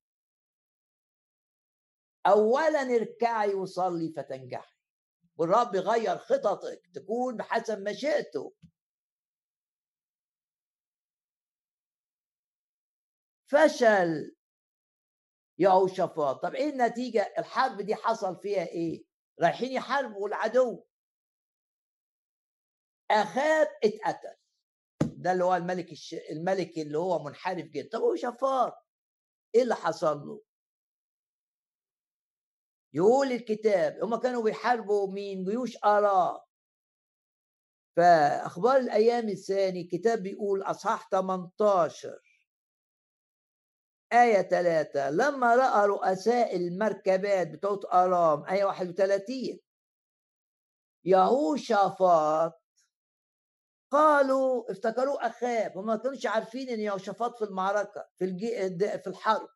[2.27, 4.73] اولا اركعي وصلي فتنجحي.
[5.37, 8.53] والرب يغير خططك تكون بحسب مشيئته.
[13.51, 14.35] فشل
[15.59, 19.03] يهوشافاط طب إيه النتيجة؟ الحرب دي حصل فيها إيه؟
[19.41, 20.83] رايحين يحاربوا العدو.
[23.11, 24.35] آخاب اتقتل.
[25.01, 26.13] ده اللي هو الملك الش...
[26.13, 27.89] الملك اللي هو منحرف جدا.
[27.89, 28.79] طب هو شفار
[29.55, 30.41] إيه اللي حصل له؟
[32.93, 36.45] يقول الكتاب هم كانوا بيحاربوا مين؟ جيوش آراء.
[37.97, 42.19] فأخبار الأيام الثاني الكتاب بيقول أصحاح 18
[44.13, 49.59] آية 3 لما رأى رؤساء المركبات بتوع أرام آية 31
[51.05, 52.63] يهوشافاط
[53.91, 59.49] قالوا افتكروا أخاب هم ما كانوش عارفين إن يهوشافاط في المعركة في الجي في الحرب.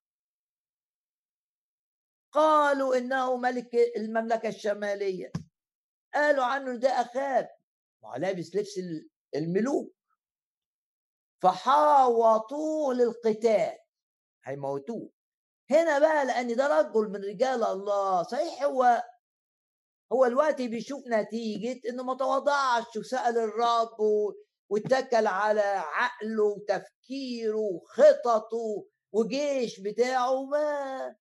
[2.37, 5.31] قالوا إنه ملك المملكة الشمالية.
[6.13, 7.49] قالوا عنه ده أخاب.
[8.03, 8.79] ما لابس لبس
[9.35, 9.93] الملوك.
[11.41, 13.77] فحاوطوه للقتال.
[14.43, 15.09] هيموتوه.
[15.71, 18.23] هنا بقى لأن ده رجل من رجال الله.
[18.23, 19.03] صحيح هو
[20.13, 23.97] هو الوقت بيشوف نتيجة إنه ما تواضعش وسأل الرب
[24.69, 31.15] واتكل على عقله وتفكيره وخططه وجيش بتاعه ما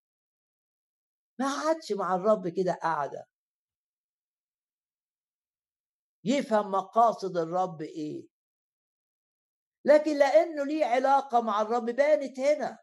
[1.39, 3.28] ما قعدش مع الرب كده قعدة
[6.24, 8.26] يفهم مقاصد الرب إيه.
[9.84, 12.78] لكن لأنه ليه علاقة مع الرب بانت هنا.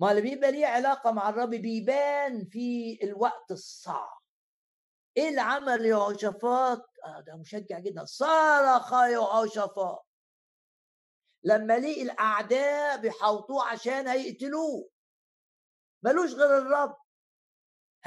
[0.00, 4.18] ما اللي بيبقى ليه علاقة مع الرب بيبان في الوقت الصعب.
[5.16, 8.04] إيه اللي عمل يهوشافاط آه ده مشجع جدا.
[8.04, 10.06] صرخ يهوشافاط
[11.42, 14.90] لما لقي الأعداء بيحوطوه عشان هيقتلوه.
[16.02, 16.96] ملوش غير الرب.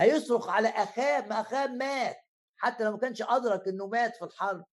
[0.01, 2.17] هيصرخ على اخاب ما اخاب مات
[2.57, 4.65] حتى لو ما كانش أدرك إنه مات في الحرب.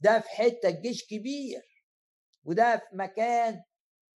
[0.00, 1.62] ده في حتة الجيش كبير
[2.44, 3.62] وده في مكان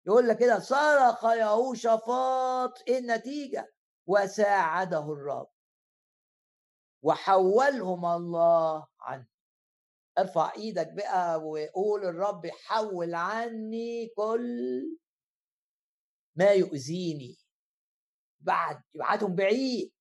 [0.06, 3.72] يقول لك كده صرخ يهوشافاط إيه النتيجة؟
[4.06, 5.50] وساعده الرب.
[7.02, 9.26] وحولهم الله عنه.
[10.18, 14.98] ارفع إيدك بقى وقول الرب حول عني كل
[16.36, 17.38] ما يؤذيني.
[18.40, 19.92] بعد يبعتهم بعيد.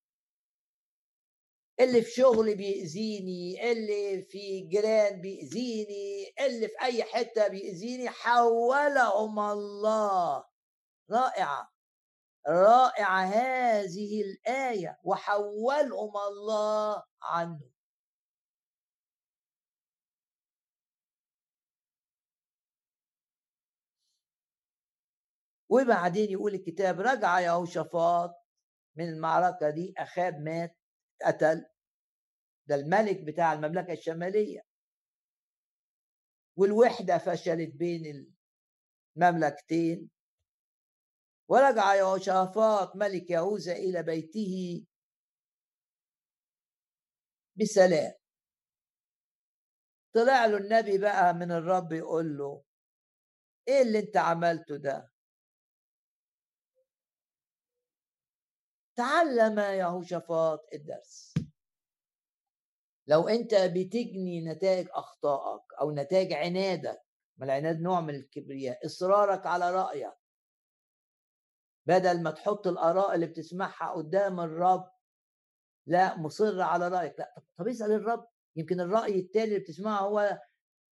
[1.80, 10.46] اللي في شغلي بيأذيني اللي في جيران بيأذيني اللي في أي حتة بيأذيني حولهم الله.
[11.12, 11.72] رائعة.
[12.48, 17.75] رائعة هذه الآية وحولهم الله عنه.
[25.76, 28.32] وبعدين يقول الكتاب رجع يهوشافاط
[28.98, 30.78] من المعركة دي أخاب مات
[31.22, 31.66] اتقتل
[32.68, 34.62] ده الملك بتاع المملكة الشمالية.
[36.58, 38.32] والوحدة فشلت بين
[39.18, 40.10] المملكتين.
[41.50, 44.86] ورجع يهوشافاط ملك يهوذا إلى بيته
[47.56, 48.14] بسلام.
[50.16, 52.64] طلع له النبي بقى من الرب يقول له
[53.68, 55.15] إيه اللي أنت عملته ده؟
[58.96, 61.34] تعلم يهوشافاط الدرس.
[63.08, 67.02] لو أنت بتجني نتائج أخطائك أو نتائج عنادك
[67.38, 70.14] ما العناد نوع من الكبرياء إصرارك على رأيك.
[71.86, 74.92] بدل ما تحط الآراء اللي بتسمعها قدام الرب
[75.88, 77.20] لا مصر على رأيك.
[77.20, 78.28] لا طب اسأل الرب.
[78.56, 80.40] يمكن الرأي التاني اللي بتسمعه هو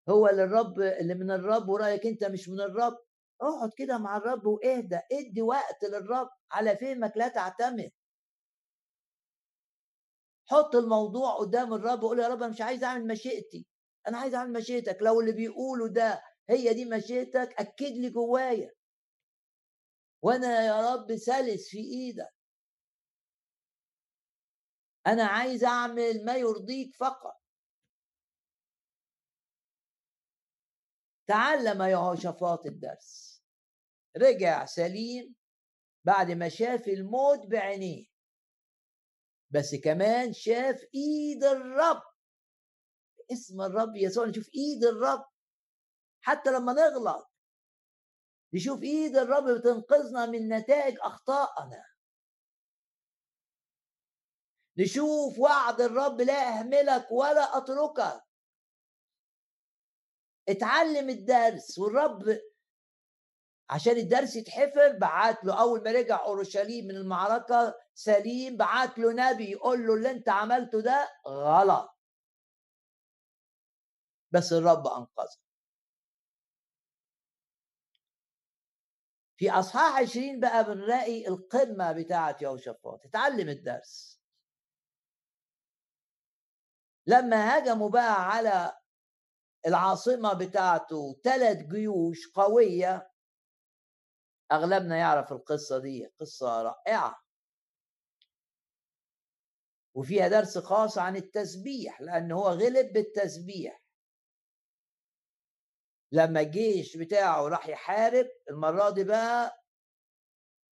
[0.10, 2.98] هو اللي الرب اللي من الرب ورأيك أنت مش من الرب.
[3.42, 7.92] اقعد كده مع الرب واهدى ادي وقت للرب على فهمك لا تعتمد.
[10.50, 13.68] حط الموضوع قدام الرب وقول يا رب أنا مش عايز أعمل مشيئتي
[14.08, 18.72] أنا عايز أعمل مشيئتك لو اللي بيقوله ده هي دي مشيئتك أكد لي جوايا.
[20.24, 22.30] وأنا يا رب سلس في إيدك.
[25.08, 27.43] أنا عايز أعمل ما يرضيك فقط.
[31.28, 33.44] تعلم يهوشافاط الدرس.
[34.18, 35.36] رجع سليم
[36.06, 38.06] بعد ما شاف الموت بعينيه.
[39.50, 42.02] بس كمان شاف إيد الرب.
[43.32, 45.26] اسم الرب يسوع نشوف إيد الرب.
[46.22, 47.32] حتى لما نغلط
[48.54, 51.86] نشوف إيد الرب بتنقذنا من نتائج أخطائنا.
[54.78, 58.24] نشوف وعد الرب لا اهملك ولا أتركك.
[60.50, 62.40] اتعلم الدرس والرب
[63.70, 69.52] عشان الدرس يتحفر بعت له أول ما رجع أورشليم من المعركة سليم بعت له نبي
[69.52, 71.90] يقول له اللي أنت عملته ده غلط.
[74.32, 75.38] بس الرب أنقذه.
[79.38, 83.06] في أصحاح 20 بقى بنلاقي القمة بتاعة يهوشافاط.
[83.06, 84.22] اتعلم الدرس.
[87.08, 88.78] لما هجموا بقى على
[89.68, 93.12] العاصمة بتاعته ثلاث جيوش قوية.
[94.52, 97.24] أغلبنا يعرف القصة دي قصة رائعة.
[99.96, 103.84] وفيها درس خاص عن التسبيح لأن هو غلب بالتسبيح.
[106.12, 109.64] لما الجيش بتاعه راح يحارب المرة دي بقى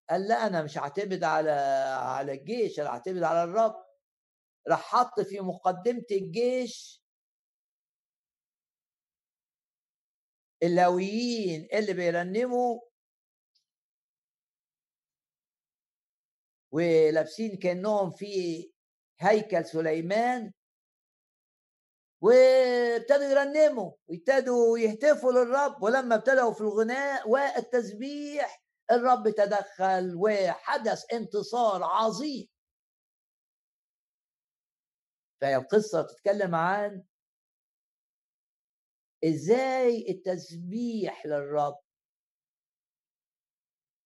[0.10, 1.52] قال لا أنا مش هعتمد على
[2.02, 3.86] على الجيش أنا هعتمد على الرب.
[4.68, 7.01] راح حط في مقدمة الجيش
[10.64, 12.82] اللاويين اللي بيرنموا
[16.72, 18.72] ولابسين كأنهم في
[19.20, 20.52] هيكل سليمان
[22.22, 32.48] وابتدوا يرنموا وابتدوا يهتفوا للرب ولما ابتدوا في الغناء والتسبيح الرب تدخل وحدث انتصار عظيم.
[35.42, 37.04] فهي القصة بتتكلم عن
[39.24, 41.80] إزاي التسبيح للرب؟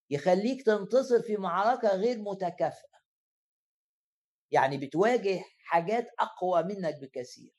[0.09, 2.95] يخليك تنتصر في معركة غير متكافئة.
[4.51, 7.53] يعني بتواجه حاجات أقوى منك بكثير.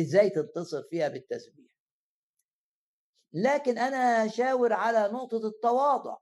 [0.00, 1.72] إزاي تنتصر فيها بالتسبيح؟
[3.32, 6.16] لكن أنا شاور على نقطة التواضع.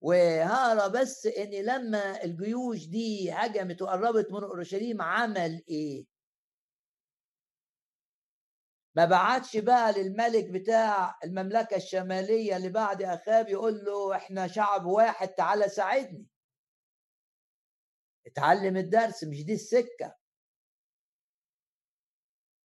[0.00, 6.09] وهقرا بس إن لما الجيوش دي هجمت وقربت من أورشليم عمل إيه؟
[8.94, 15.28] ما بعتش بقى للملك بتاع المملكة الشمالية اللي بعد أخاب يقول له إحنا شعب واحد
[15.28, 16.26] تعالى ساعدني.
[18.26, 20.16] اتعلم الدرس مش دي السكة.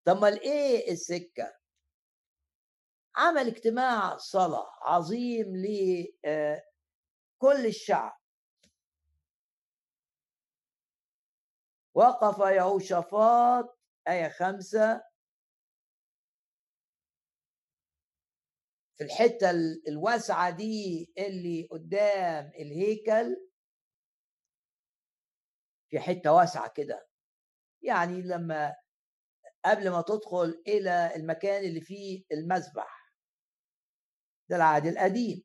[0.06, 1.58] طب ما إيه السكة؟
[3.16, 6.16] عمل اجتماع صلاه عظيم لكل
[7.66, 8.20] الشعب.
[11.94, 15.04] وقف يهوشافاط آية خمسة
[18.98, 19.52] في الحتة
[19.88, 23.48] الواسعة دي اللي قدام الهيكل.
[25.90, 27.08] في حتة واسعة كده.
[27.82, 28.76] يعني لما
[29.66, 33.14] قبل ما تدخل إلى المكان اللي فيه المذبح
[34.50, 35.44] ده العهد القديم.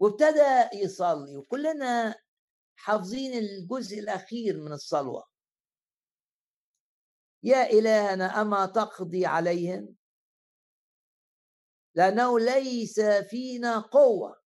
[0.00, 2.14] وابتدى يصلي وكلنا
[2.76, 5.24] حافظين الجزء الأخير من الصلوة.
[7.42, 9.99] يا إلهنا أما تقضي عليهم؟
[11.94, 14.40] لأنه ليس فينا قوة.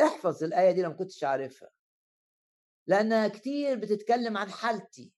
[0.00, 1.70] احفظ الآية دي لو ما كنتش عارفها.
[2.86, 5.12] لأنها كتير بتتكلم عن حالتي.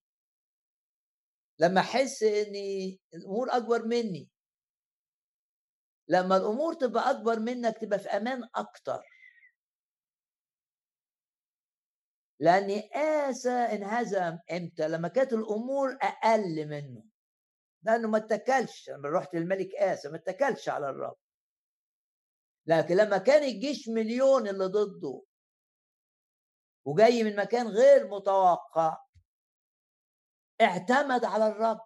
[1.58, 2.54] لما أحس إن
[3.14, 4.30] الأمور أكبر مني.
[6.08, 9.02] لما الأمور تبقى أكبر منك تبقى في أمان أكتر.
[12.40, 17.15] لأن آسى انهزم إمتى؟ لما كانت الأمور أقل منه.
[17.86, 18.90] لأنه ما اتكلش.
[18.90, 21.16] لما رحت للملك اسى ما اتكلش على الرب.
[22.66, 25.22] لكن لما كان الجيش مليون اللي ضده
[26.84, 28.98] وجاي من مكان غير متوقع
[30.60, 31.80] اعتمد على الرب.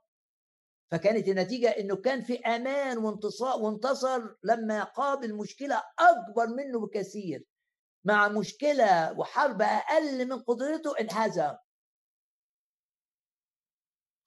[0.91, 7.45] فكانت النتيجة إنه كان في أمان وانتصار وانتصر لما قابل مشكلة أكبر منه بكثير
[8.05, 11.57] مع مشكلة وحرب أقل من قدرته انهزم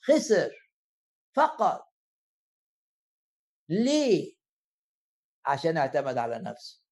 [0.01, 0.62] خسر.
[1.35, 1.93] فقط.
[3.69, 4.35] ليه؟
[5.45, 6.83] عشان اعتمد على نفسه.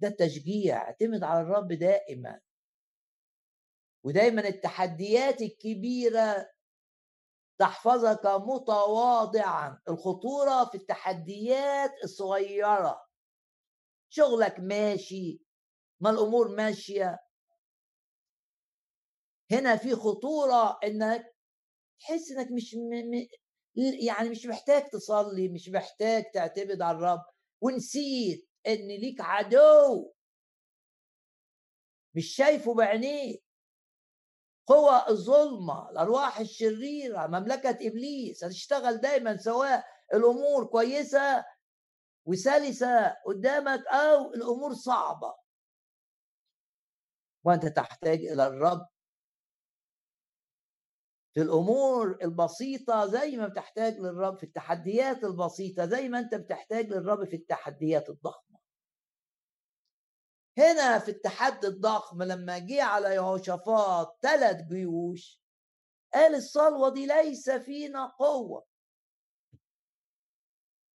[0.00, 2.40] ده التشجيع اعتمد على الرب دائما.
[4.04, 6.50] ودايما التحديات الكبيرة
[7.58, 9.80] تحفظك متواضعا.
[9.88, 13.06] الخطورة في التحديات الصغيرة.
[14.08, 15.40] شغلك ماشي
[16.00, 17.18] ما الأمور ماشية.
[19.50, 21.33] هنا في خطورة إنك
[22.00, 23.16] تحس إنك مش م...
[23.16, 23.26] م...
[23.76, 27.22] يعني مش محتاج تصلي مش محتاج تعتمد على الرب
[27.60, 30.12] ونسيت إن ليك عدو.
[32.14, 33.38] مش شايفه بعينيه.
[34.66, 39.84] قوى الظلمة الأرواح الشريرة مملكة إبليس هتشتغل دايما سواء
[40.14, 41.44] الأمور كويسة
[42.26, 45.34] وسلسة قدامك أو الأمور صعبة.
[47.44, 48.86] وأنت تحتاج إلى الرب
[51.34, 57.24] في الأمور البسيطة زي ما بتحتاج للرب في التحديات البسيطة زي ما أنت بتحتاج للرب
[57.24, 58.58] في التحديات الضخمة.
[60.58, 65.40] هنا في التحدي الضخم لما جه على يهوشافاط ثلاث جيوش
[66.14, 68.66] قال الصلوة دي ليس فينا قوة.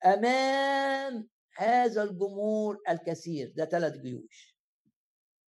[0.05, 4.57] أمام هذا الجمهور الكثير ده ثلاث جيوش.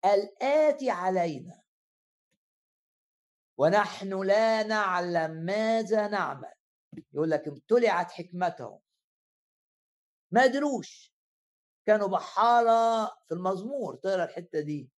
[0.05, 1.64] الآتي علينا
[3.58, 6.53] ونحن لا نعلم ماذا نعمل.
[7.14, 8.80] يقول لك ابتلعت حكمتهم.
[10.32, 11.16] ما قدروش.
[11.88, 14.89] كانوا بحارة في المزمور تقرا الحتة دي.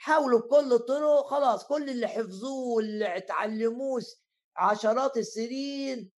[0.00, 4.02] حاولوا بكل الطرق خلاص كل اللي حفظوه واللي اتعلموه
[4.56, 6.12] عشرات السنين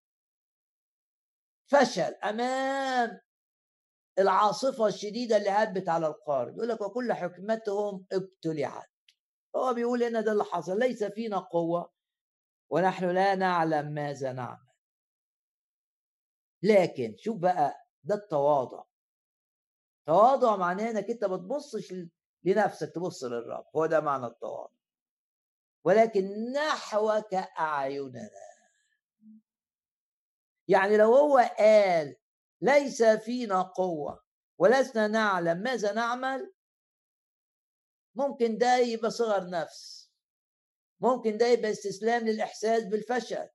[1.67, 3.21] فشل أمام
[4.19, 6.57] العاصفة الشديدة اللي هبت على القارب.
[6.57, 8.89] يقول لك وكل حكمتهم ابتلعت.
[9.57, 11.93] هو بيقول هنا ده اللي حصل ليس فينا قوة
[12.71, 14.71] ونحن لا نعلم ماذا نعمل.
[16.63, 18.85] لكن شوف بقى ده التواضع.
[20.07, 21.95] تواضع معناه إنك أنت ما تبصش
[22.45, 24.73] لنفسك تبص للرب هو ده معنى التواضع.
[25.85, 28.31] ولكن نحوك أعيننا.
[30.69, 32.17] يعني لو هو قال
[32.61, 34.23] ليس فينا قوة
[34.59, 36.53] ولسنا نعلم ماذا نعمل
[38.15, 40.11] ممكن ده يبقى صغر نفس.
[41.01, 43.49] ممكن ده يبقى استسلام للإحساس بالفشل.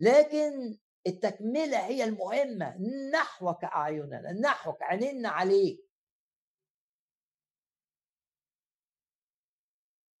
[0.00, 2.76] لكن التكملة هي المهمة
[3.12, 5.84] نحوك أعيننا نحوك عيننا عليك.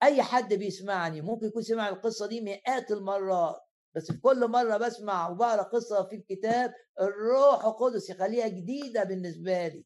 [0.02, 3.60] أي حد بيسمعني ممكن يكون سمع القصة دي مئات المرات
[3.94, 9.84] بس في كل مرة بسمع وبقرأ قصة في الكتاب الروح القدس يخليها جديدة بالنسبة لي.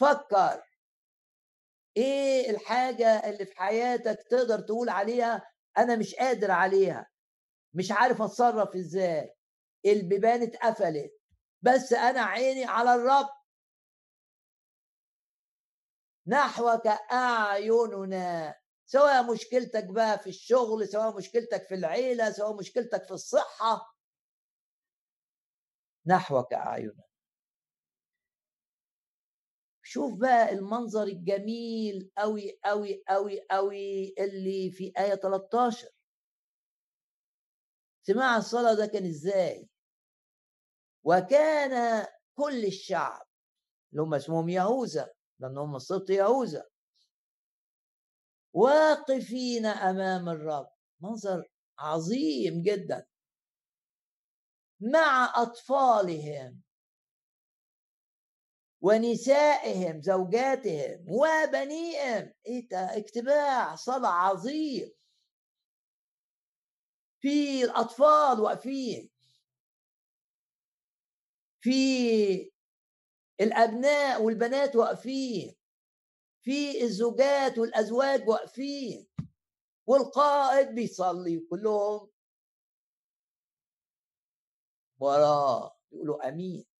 [0.00, 0.73] فكر.
[1.96, 5.42] إيه الحاجة اللي في حياتك تقدر تقول عليها
[5.78, 7.06] أنا مش قادر عليها؟
[7.74, 9.34] مش عارف أتصرف إزاي؟
[9.86, 11.12] البيبان اتقفلت.
[11.62, 13.28] بس أنا عيني على الرب.
[16.26, 18.54] نحوك أعيننا
[18.86, 23.96] سواء مشكلتك بقى في الشغل سواء مشكلتك في العيلة سواء مشكلتك في الصحة.
[26.06, 27.04] نحوك أعيننا.
[29.94, 35.88] شوف بقى المنظر الجميل قوي قوي قوي قوي اللي في آية 13
[38.02, 39.68] سماع الصلاة ده كان إزاي؟
[41.04, 43.26] وكان كل الشعب
[43.92, 46.64] اللي هم اسمهم يهوذا لأنهم سبط يهوذا.
[48.52, 50.68] واقفين أمام الرب.
[51.00, 53.06] منظر عظيم جدا.
[54.80, 56.62] مع أطفالهم.
[58.84, 62.32] ونسائهم زوجاتهم وبنيهم.
[62.72, 64.92] اجتماع صلاة عظيم.
[67.20, 69.10] في الأطفال واقفين
[71.60, 72.52] في
[73.40, 75.56] الأبناء والبنات واقفين
[76.42, 79.08] في الزوجات والأزواج واقفين
[79.86, 82.10] والقائد بيصلي كلهم.
[85.00, 86.73] وراه يقولوا أمين.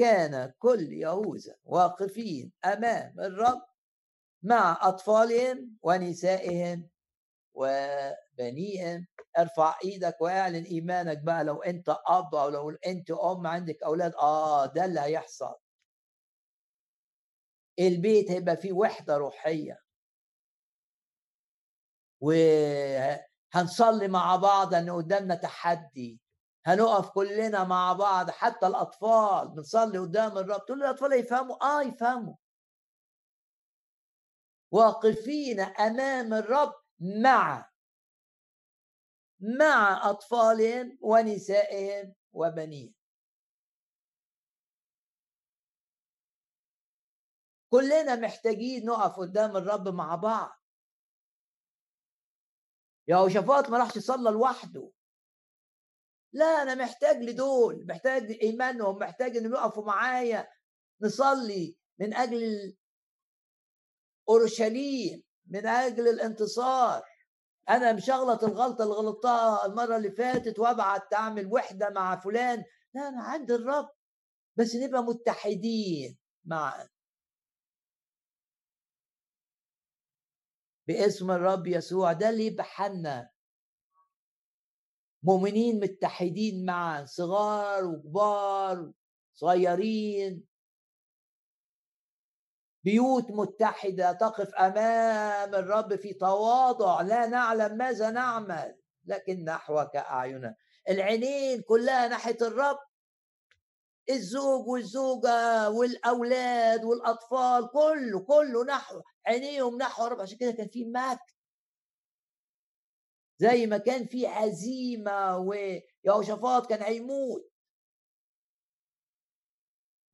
[0.00, 3.62] كان كل يهوذا واقفين أمام الرب
[4.42, 6.88] مع أطفالهم ونسائهم
[7.54, 9.06] وبنيهم.
[9.38, 14.14] ارفع إيدك واعلن إيمانك بقى لو أنت أب أو لو أنت أم عندك أولاد.
[14.14, 15.54] آه ده اللي هيحصل.
[17.78, 19.78] البيت هيبقى فيه وحدة روحية.
[22.20, 26.20] وهنصلي مع بعض ان قدامنا تحدي.
[26.66, 32.34] هنقف كلنا مع بعض حتى الأطفال بنصلي قدام الرب تقول الاطفال يفهموا؟ آه يفهموا.
[34.72, 37.70] واقفين أمام الرب مع
[39.40, 42.94] مع أطفالهم ونسائهم وبنيهم.
[47.70, 50.60] كلنا محتاجين نقف قدام الرب مع بعض.
[53.08, 54.90] يهوشافاط ما راحش يصلى لوحده.
[56.32, 60.48] لا أنا محتاج لدول محتاج إيمانهم محتاج إنهم يقفوا معايا.
[61.02, 62.76] نصلي من أجل
[64.28, 67.02] أورشليم من أجل الانتصار.
[67.68, 72.64] أنا مش هغلط الغلطة اللي غلطتها المرة اللي فاتت وأبعت تعمل وحدة مع فلان.
[72.94, 73.88] لا أنا عند الرب.
[74.56, 76.88] بس نبقى متحدين معا
[80.88, 82.12] باسم الرب يسوع.
[82.12, 83.29] ده اللي يبقى حنا
[85.22, 88.92] مؤمنين متحدين معا صغار وكبار
[89.34, 90.44] صغيرين.
[92.84, 98.76] بيوت متحدة تقف أمام الرب في تواضع لا نعلم ماذا نعمل.
[99.04, 100.56] لكن نحوك أعيننا.
[100.88, 102.78] العينين كلها ناحية الرب.
[104.10, 110.20] الزوج والزوجة والأولاد والأطفال كله كله نحو عينيهم نحو الرب.
[110.20, 111.18] عشان كده كان في مجد.
[113.40, 117.50] زي ما كان في هزيمة ويهوشافاط كان هيموت.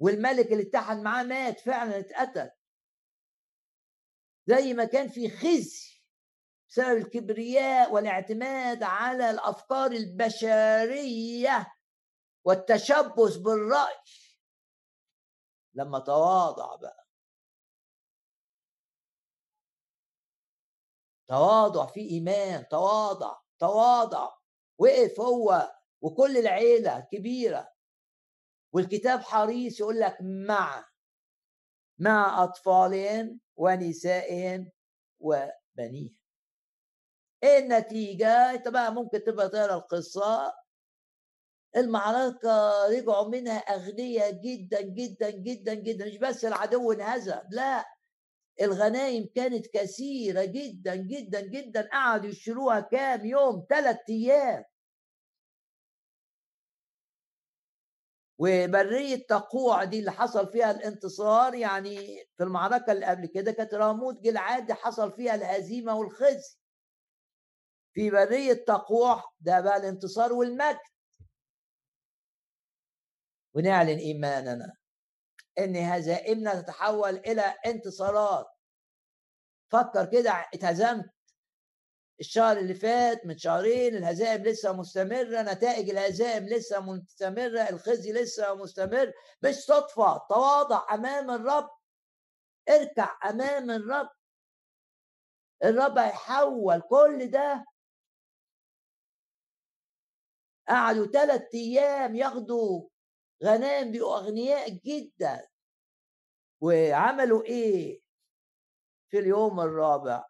[0.01, 2.51] والملك اللي اتحد معاه مات فعلا اتقتل.
[4.47, 6.03] زي ما كان في خزي
[6.69, 11.67] بسبب الكبرياء والاعتماد على الأفكار البشرية
[12.45, 14.03] والتشبث بالرأي.
[15.75, 17.06] لما تواضع بقى.
[21.29, 24.31] تواضع في إيمان تواضع تواضع.
[24.79, 27.69] وقف هو وكل العيلة كبيره
[28.73, 30.85] والكتاب حريص يقول لك مع
[31.99, 34.71] مع اطفالهم ونسائهم
[35.21, 36.17] وبنيهم
[37.43, 40.55] إيه النتيجة؟ انت بقى ممكن تبقى تقرأ القصة؟
[41.77, 47.96] المعركة رجعوا منها أغنياء جدا جدا جدا جدا مش بس العدو انهزم لا.
[48.61, 51.89] الغنايم كانت كثيرة جدا جدا جدا.
[51.93, 54.65] قعدوا يشتروها كام يوم؟ ثلاث أيام.
[58.39, 61.97] وبرية تقوع دي اللي حصل فيها الانتصار يعني
[62.37, 66.57] في المعركة اللي قبل كده كانت راموت جلعاد حصل فيها الهزيمة والخزي.
[67.95, 70.79] في برية تقوع ده بقى الانتصار والمجد.
[73.55, 74.73] ونعلن إيماننا.
[75.59, 78.47] إن هزائمنا تتحول إلى انتصارات.
[79.73, 81.11] فكر كده اتهزمت
[82.21, 89.13] الشهر اللي فات من شهرين الهزائم لسه مستمرة نتائج الهزائم لسه مستمرة الخزي لسه مستمر
[89.45, 91.71] مش صدفة تواضع أمام الرب.
[92.69, 94.09] اركع أمام الرب.
[95.65, 97.65] الرب هيحول كل ده.
[100.69, 102.89] قعدوا ثلاث أيام ياخدوا
[103.45, 105.47] غنام بقوا أغنياء جدا.
[106.61, 108.01] وعملوا إيه
[109.11, 110.25] في اليوم الرابع؟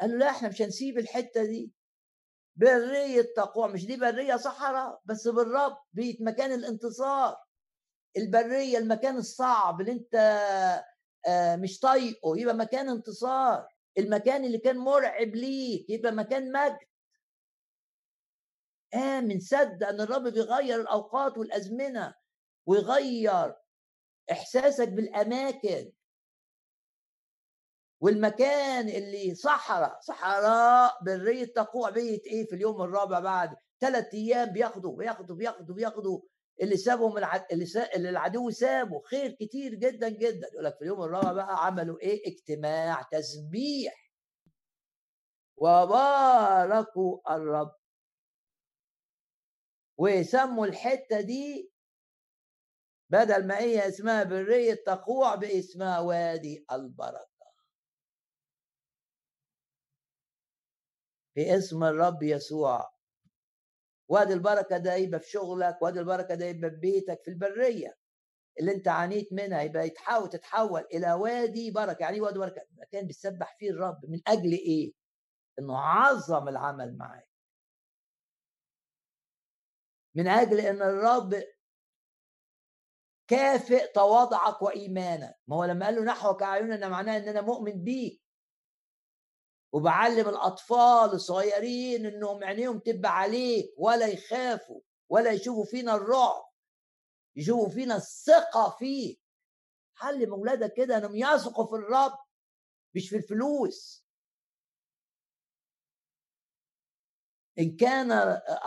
[0.00, 1.72] قالوا لا إحنا مش هنسيب الحتة دي.
[2.56, 7.36] برية تقوى مش دي برية صحراء بس بالرب بيت مكان الانتصار.
[8.16, 10.14] البرية المكان الصعب اللي أنت
[11.28, 13.68] آه، مش طايقه يبقى مكان انتصار.
[13.98, 16.78] المكان اللي كان مرعب ليك يبقى مكان مجد.
[18.94, 22.14] آمن صدق أن الرب بيغير الأوقات والأزمنة
[22.66, 23.54] ويغير
[24.32, 25.92] إحساسك بالأماكن.
[28.00, 34.96] والمكان اللي صحراء صحراء برية تقوع بيت إيه في اليوم الرابع بعد؟ ثلاث أيام بياخدوا
[34.96, 36.20] بياخدوا بياخدوا بياخدوا.
[36.62, 37.46] اللي سابهم العد...
[37.52, 37.94] اللي, سا...
[37.96, 39.02] اللي العدو سابه.
[39.02, 40.48] خير كتير جدا جدا.
[40.52, 44.12] يقول لك في اليوم الرابع بقى عملوا إيه؟ اجتماع تسبيح.
[45.56, 47.74] وباركوا الرب
[49.98, 51.72] وسموا الحتة دي
[53.10, 57.26] بدل ما هي اسمها برية تقوع باسمها وادي البركة.
[61.36, 62.90] باسم الرب يسوع.
[64.08, 67.96] وادي البركة ده يبقى في شغلك وادي البركة ده يبقى في بيتك في البرية.
[68.60, 72.02] اللي انت عانيت منها يبقى يتحول تتحول إلى وادي بركة.
[72.02, 74.92] يعني وادي بركة؟ مكان بتسبح فيه الرب من أجل إيه؟
[75.58, 77.25] إنه عظم العمل معاك
[80.16, 81.42] من أجل إن الرب
[83.28, 85.34] كافئ تواضعك وإيمانك.
[85.46, 88.22] ما هو لما قال له نحوك أعيننا معناه إن أنا مؤمن بيك.
[89.72, 96.44] وبعلم الأطفال الصغيرين إنهم عينيهم تبقى عليك ولا يخافوا ولا يشوفوا فينا الرعب
[97.36, 99.20] يشوفوا فينا الثقة فيك.
[100.00, 102.18] علم أولادك كده إنهم يثقوا في الرب
[102.94, 104.05] مش في الفلوس.
[107.58, 108.12] إن كان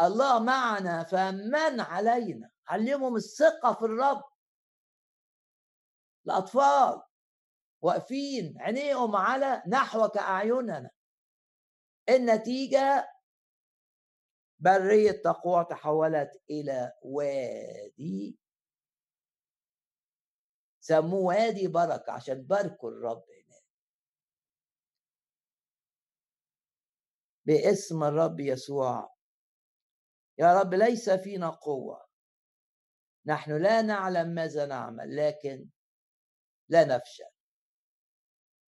[0.01, 2.51] الله معنا فمن علينا.
[2.67, 4.23] علمهم الثقة في الرب.
[6.25, 7.01] الأطفال
[7.81, 10.89] واقفين عينيهم على نحوك أعيننا.
[12.09, 13.09] النتيجة
[14.59, 18.39] برية تقوى تحولت إلى وادي.
[20.79, 23.25] سموه وادي بركة عشان باركوا الرب.
[27.49, 29.15] باسم الرب يسوع.
[30.37, 32.05] يا رب ليس فينا قوة.
[33.25, 35.69] نحن لا نعلم ماذا نعمل لكن
[36.69, 37.29] لا نفشل.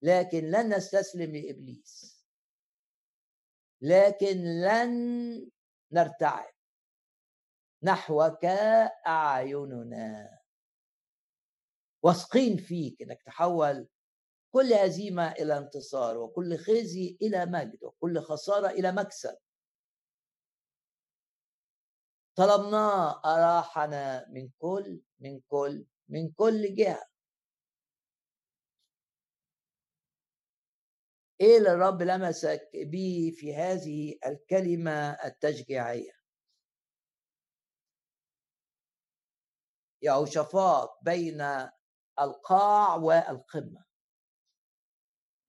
[0.01, 2.25] لكن لن نستسلم لإبليس
[3.81, 4.91] لكن لن
[5.91, 6.53] نرتعب.
[7.83, 8.45] نحوك
[9.07, 10.39] أعيننا
[12.03, 13.89] واثقين فيك إنك تحول
[14.51, 19.37] كل هزيمة إلى انتصار وكل خزي إلى مجد وكل خسارة إلى مكسب.
[22.35, 27.07] طلبناه أراحنا من كل من كل من كل جهة.
[31.41, 36.11] إيه اللي الرب لمسك به في هذه الكلمة التشجيعية؟
[40.01, 41.41] يهوشافاط بين
[42.19, 43.90] القاع والقمة.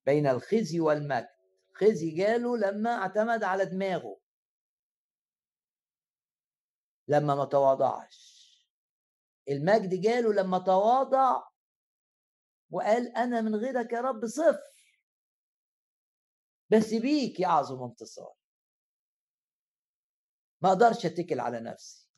[0.07, 1.29] بين الخزي والمجد
[1.75, 4.21] خزي جاله لما اعتمد على دماغه.
[7.09, 8.43] لما ما تواضعش.
[9.49, 11.43] المجد جاله لما تواضع
[12.71, 14.73] وقال أنا من غيرك يا رب صفر.
[16.71, 18.35] بس بيك يعظم انتصار.
[20.63, 22.09] ما أقدرش أتكل على نفسي.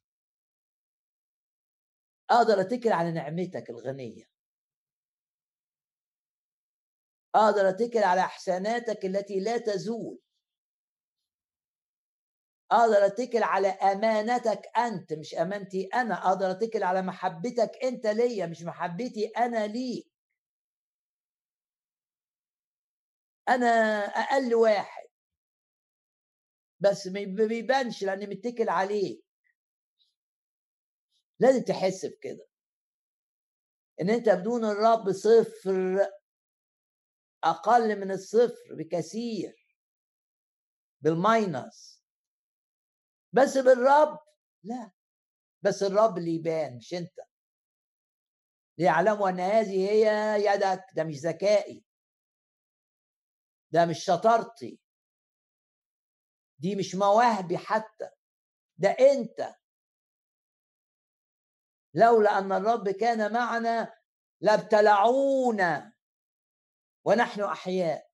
[2.31, 4.34] أقدر أتكل على نعمتك الغنية.
[7.35, 10.19] أقدر أتكل على احساناتك التي لا تزول.
[12.73, 16.29] أقدر أتكل على أمانتك أنت مش أمانتي أنا.
[16.29, 20.11] أقدر أتكل على محبتك أنت ليا مش محبتي أنا ليك.
[23.49, 23.67] أنا
[24.07, 25.05] أقل واحد.
[26.81, 29.23] بس ما بيبانش لأني متكل عليه.
[31.41, 32.47] لازم تحس بكده.
[34.01, 35.99] إن أنت بدون الرب صفر
[37.45, 39.67] أقل من الصفر بكثير
[41.01, 42.05] بالماينس.
[43.33, 44.19] بس بالرب؟
[44.63, 44.91] لا.
[45.63, 47.21] بس الرب اللي يبان مش أنت.
[48.79, 50.07] ليعلموا أن هذه هي
[50.47, 51.85] يدك ده مش ذكائي.
[53.71, 54.81] ده مش شطارتي.
[56.59, 58.11] دي مش مواهبي حتى.
[58.79, 59.55] ده أنت.
[61.95, 63.95] لولا أن الرب كان معنا
[64.41, 65.94] لابتلعونا.
[67.05, 68.11] ونحن أحياء.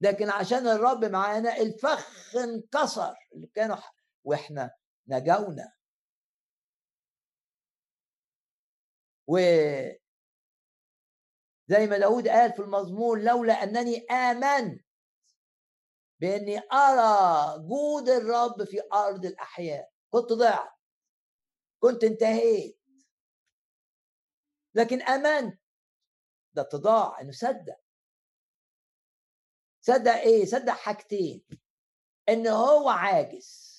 [0.00, 3.14] لكن عشان الرب معانا الفخ انكسر.
[3.34, 3.76] اللي كانوا
[4.24, 4.70] وإحنا
[5.06, 5.72] نجونا.
[9.26, 9.38] و
[11.68, 14.84] زي ما داود قال في المزمور لولا أنني آمنت
[16.20, 19.92] بأني أرى جود الرب في أرض الأحياء.
[20.10, 20.70] كنت ضعت.
[21.80, 22.80] كنت انتهيت.
[24.74, 25.60] لكن آمنت.
[26.58, 27.76] ده اتضاع إنه صدق.
[29.80, 31.44] صدق إيه؟ صدق حاجتين.
[32.28, 33.78] إن هو عاجز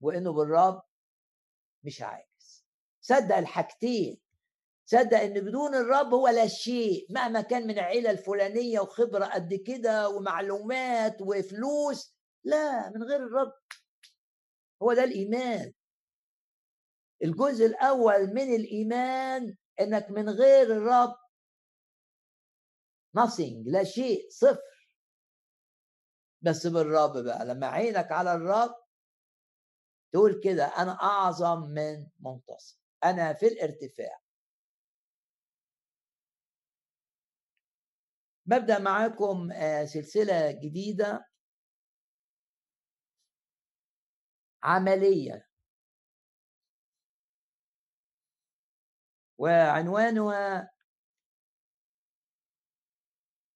[0.00, 0.82] وإنه بالرب
[1.84, 2.64] مش عاجز.
[3.00, 4.20] صدق الحاجتين.
[4.86, 10.08] صدق إن بدون الرب هو لا شيء مهما كان من عيله الفلانية وخبرة قد كده
[10.08, 12.14] ومعلومات وفلوس.
[12.44, 13.52] لا من غير الرب.
[14.82, 15.72] هو ده الإيمان.
[17.22, 21.23] الجزء الأول من الإيمان إنك من غير الرب
[23.18, 23.62] nothing.
[23.66, 24.28] لا شيء.
[24.30, 24.62] صفر.
[26.42, 28.74] بس بالرب بقى لما عينك على الرب
[30.12, 32.78] تقول كده أنا أعظم من منتصر.
[33.04, 34.20] أنا في الارتفاع.
[38.46, 41.26] ببدأ معاكم آه، سلسلة جديدة.
[44.62, 45.46] عملية.
[49.38, 50.73] وعنوانها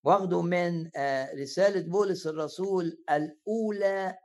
[0.08, 4.18] واخده من آه، رسالة بولس الرسول الأولى.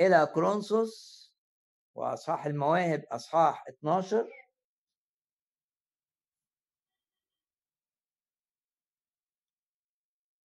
[0.00, 1.28] إلى كرونسوس
[1.94, 4.28] وأصحاح المواهب أصحاح 12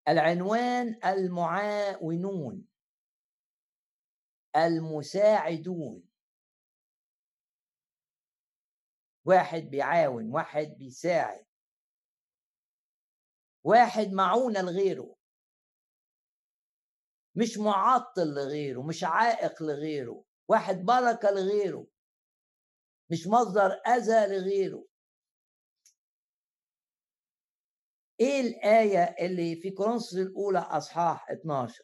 [0.08, 2.68] العنوان المعاونون.
[4.56, 6.13] المساعدون.
[9.26, 11.46] واحد بيعاون واحد بيساعد.
[13.64, 15.16] واحد معونة لغيره.
[17.36, 20.24] مش معطل لغيره مش عائق لغيره.
[20.48, 21.88] واحد بركة لغيره.
[23.12, 24.86] مش مصدر أذى لغيره.
[28.20, 31.84] إيه الآية اللي في كورنثوس الأولى أصحاح 12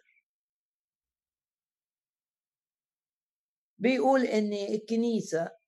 [3.77, 5.58] بيقول إن الكنيسة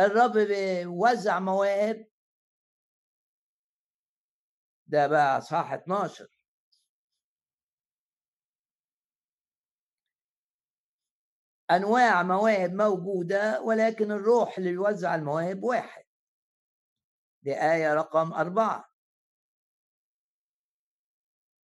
[0.00, 2.06] الرب بيوزع مواهب.
[4.86, 6.28] ده بقى اصحاح 12
[11.70, 16.04] أنواع مواهب موجودة ولكن الروح اللي بيوزع المواهب واحد.
[17.42, 18.84] دي آية رقم أربعة.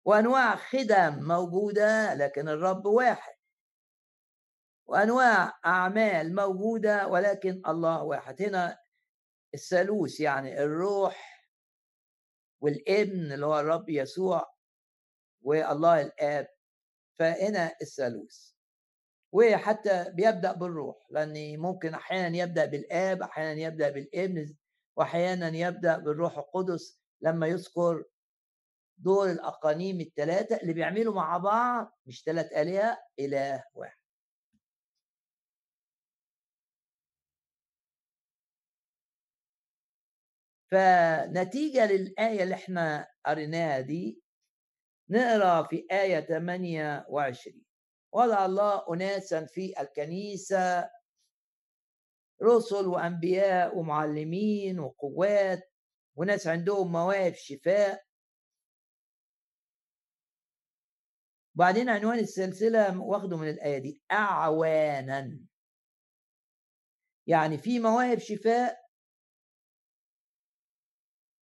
[0.04, 3.37] وأنواع خدم موجودة لكن الرب واحد.
[4.88, 8.42] وأنواع أعمال موجودة ولكن الله واحد.
[8.42, 8.78] هنا
[9.54, 11.48] الثالوث يعني الروح
[12.60, 14.54] والابن اللي هو الرب يسوع
[15.42, 16.48] والله الآب.
[17.18, 18.50] فهنا الثالوث.
[19.32, 24.56] وحتى بيبدأ بالروح لأن ممكن أحيانا يبدأ بالآب أحيانا يبدأ بالابن
[24.96, 28.04] واحيانا يبدأ بالروح القدس لما يذكر
[28.98, 33.97] دور الأقانيم الثلاثه اللي بيعملوا مع بعض مش ثلاث الهه إله واحد.
[40.70, 44.22] فنتيجة للآية اللي إحنا قريناها دي
[45.10, 47.64] نقرأ في آية 28
[48.12, 50.90] وضع الله أناسا في الكنيسة
[52.42, 55.72] رسل وأنبياء ومعلمين وقوات
[56.16, 58.04] وناس عندهم مواهب شفاء.
[61.54, 65.38] وبعدين عنوان السلسلة واخده من الآية دي أعوانا.
[67.26, 68.87] يعني في مواهب شفاء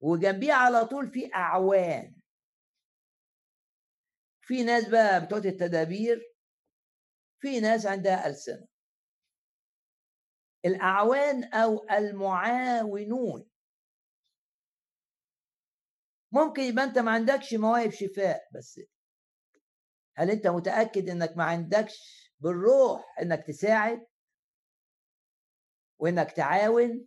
[0.06, 2.14] وجنبيه على طول في أعوان.
[4.40, 6.34] في ناس بقى بتوع التدابير
[7.40, 8.66] في ناس عندها ألسنة.
[10.64, 13.50] الأعوان أو المعاونون.
[16.32, 18.80] ممكن يبقى أنت ما عندكش مواهب شفاء بس
[20.16, 24.06] هل أنت متأكد إنك ما عندكش بالروح إنك تساعد؟
[25.98, 27.06] وإنك تعاون؟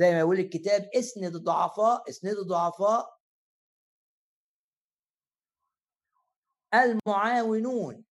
[0.00, 3.20] زي ما يقول الكتاب اسند الضعفاء اسند الضعفاء.
[6.74, 8.04] المعاونون.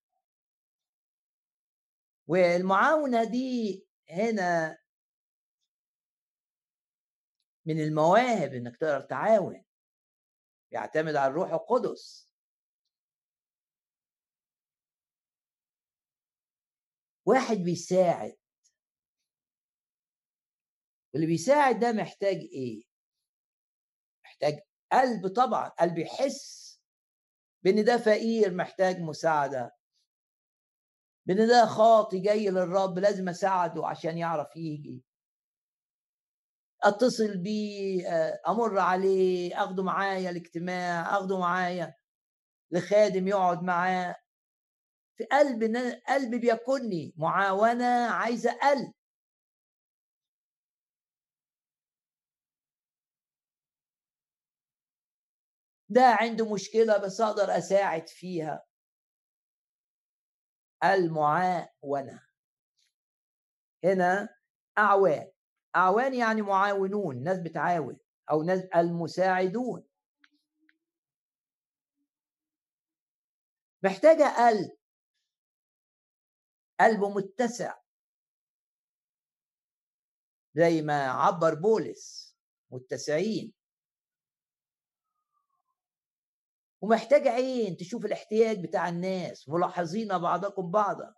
[2.27, 4.77] والمعاونة دي هنا
[7.65, 9.63] من المواهب إنك تقدر تعاون.
[10.71, 12.29] يعتمد على الروح القدس.
[17.25, 18.38] واحد بيساعد.
[21.13, 22.83] واللي بيساعد ده محتاج إيه؟
[24.25, 24.59] محتاج
[24.91, 26.69] قلب طبعا قلب يحس
[27.63, 29.75] بإن ده فقير محتاج مساعدة.
[31.25, 35.03] بإن ده خاطي جاي للرب لازم أساعده عشان يعرف يجي.
[36.83, 41.93] أتصل بيه آه، أمر عليه أخده معايا الاجتماع أخده معايا
[42.71, 44.15] لخادم يقعد معاه.
[45.17, 45.63] في قلب
[46.07, 48.93] قلب بيكني معاونة عايزة قلب.
[55.89, 58.65] ده عنده مشكلة بس أقدر أساعد فيها.
[60.83, 62.23] المعاونه
[63.83, 64.29] هنا
[64.77, 65.31] أعوان.
[65.75, 67.97] أعوان يعني معاونون ناس بتعاون
[68.31, 69.83] أو ناس المساعدون.
[73.83, 74.71] محتاجة قلب.
[76.79, 77.75] قلبه متسع.
[80.55, 82.35] زي ما عبر بولس
[82.71, 83.58] متسعين.
[86.81, 91.15] ومحتاج عين تشوف الاحتياج بتاع الناس ملاحظين بعضكم بعضا.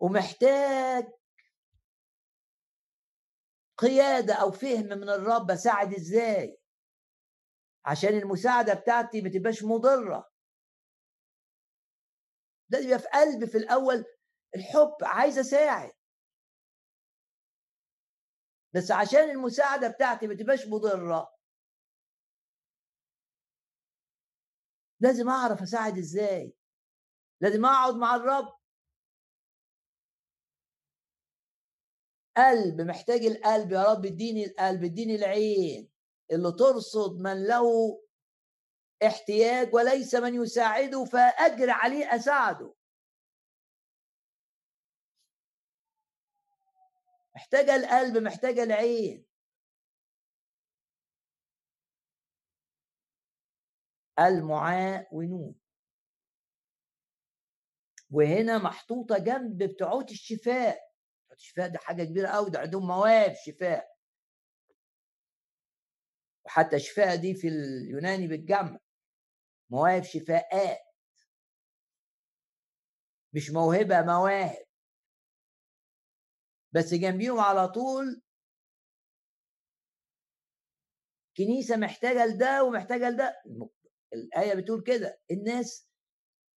[0.00, 1.04] ومحتاج
[3.78, 6.58] قيادة أو فهم من الرب أساعد إزاي؟
[7.84, 10.30] عشان المساعدة بتاعتي ما تبقاش مضرة.
[12.70, 14.04] لازم يبقى في قلبي في الأول
[14.56, 15.92] الحب عايز أساعد.
[18.74, 21.34] بس عشان المساعدة بتاعتي ما تبقاش مضرة.
[25.00, 26.54] لازم أعرف أساعد إزاي؟
[27.40, 28.58] لازم أقعد مع الرب.
[32.36, 35.88] قلب محتاج القلب يا رب اديني القلب اديني العين
[36.32, 37.64] اللي ترصد من له
[39.06, 42.74] احتياج وليس من يساعده فاجر عليه أساعده.
[47.34, 49.26] محتاجة القلب محتاجة العين.
[54.18, 55.54] المعاونون
[58.10, 60.92] وهنا محطوطة جنب بتوعات الشفاء.
[61.32, 63.96] الشفاء ده حاجة كبيرة قوي ده عندهم مواهب شفاء.
[66.44, 68.78] وحتى الشفاء دي في اليوناني بالجمع
[69.70, 70.78] مواهب شفاءات.
[73.32, 74.64] مش موهبة مواهب
[76.72, 78.22] بس جنبيهم على طول
[81.36, 83.42] كنيسة محتاجة لده ومحتاجة لده.
[84.14, 85.88] الآية بتقول كده الناس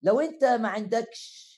[0.03, 1.55] لو أنت ما عندكش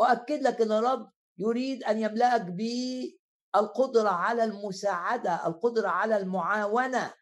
[0.00, 7.14] أؤكد لك أن الرب يريد أن يملأك بالقدرة على المساعدة القدرة على المعاونة.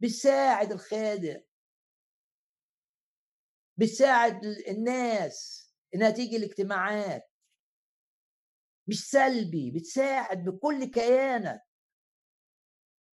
[0.00, 1.40] بتساعد الخادم.
[3.76, 5.68] بتساعد الناس.
[5.94, 7.31] انها تيجي الاجتماعات.
[8.88, 11.62] مش سلبي بتساعد بكل كيانك.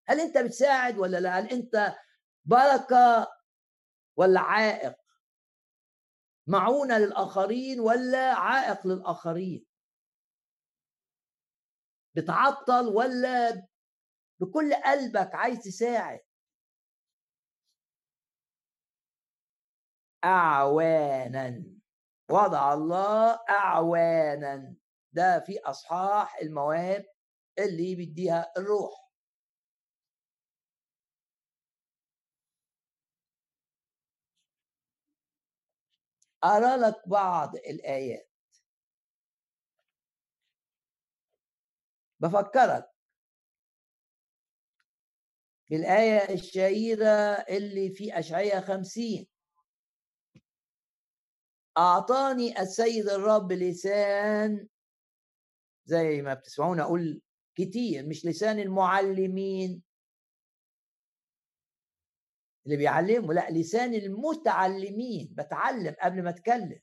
[0.07, 1.95] هل أنت بتساعد ولا لا؟ هل أنت
[2.45, 3.27] بركة
[4.17, 4.95] ولا عائق؟
[6.47, 9.65] معونة للآخرين ولا عائق للآخرين؟
[12.15, 13.67] بتعطل ولا
[14.39, 16.19] بكل قلبك عايز تساعد؟
[20.23, 21.63] أعوانا.
[22.31, 24.78] وضع الله أعوانا.
[25.13, 27.05] ده في أصحاح المواهب
[27.59, 29.09] اللي بيديها الروح.
[36.43, 38.29] أرى لك بعض الآيات.
[42.19, 42.89] بفكرك.
[45.69, 47.05] بالآية الشهيرة
[47.49, 49.27] اللي في أشعية خمسين.
[51.77, 54.67] أعطاني السيد الرب لسان
[55.89, 57.21] زي ما بتسمعوني أقول
[57.55, 59.83] كتير مش لسان المعلمين.
[62.65, 65.33] اللي بيعلموا لأ لسان المتعلمين.
[65.37, 66.79] بتعلم قبل ما أتكلم.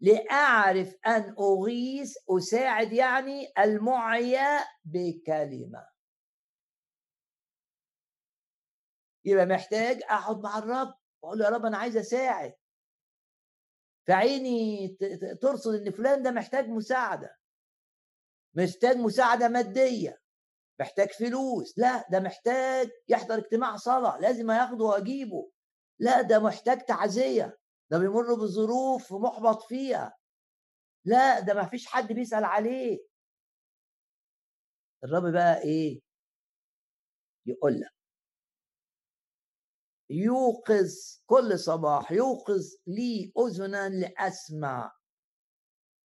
[0.00, 5.86] لأعرف أن أغيث أساعد يعني المعيا بكلمة.
[9.24, 12.54] يبقى محتاج أقعد مع الرب وأقول له يا رب أنا عايز أساعد.
[14.06, 14.88] فعيني
[15.42, 17.36] ترصد إن فلان ده محتاج مساعدة.
[18.54, 20.20] محتاج مساعدة مادية.
[20.80, 21.78] محتاج فلوس.
[21.78, 24.18] لا ده محتاج يحضر اجتماع صلاة.
[24.18, 25.50] لازم اخده واجيبه
[25.98, 27.58] لا ده محتاج تعزية.
[27.90, 30.16] ده بيمر بظروف محبط فيها.
[31.04, 32.98] لا ده ما فيش حد بيسأل عليه.
[35.04, 36.00] الرب بقى إيه؟
[37.46, 37.99] يقول لك
[40.10, 40.92] يوقظ
[41.26, 44.92] كل صباح يوقظ لي اذنا لأسمع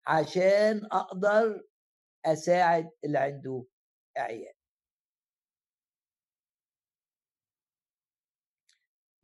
[0.07, 1.65] عشان أقدر
[2.25, 3.65] أساعد اللي عنده
[4.17, 4.55] عيال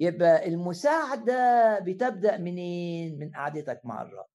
[0.01, 1.35] يبقى المساعدة
[1.79, 4.27] بتبدأ منين؟ من قعدتك مع الرب.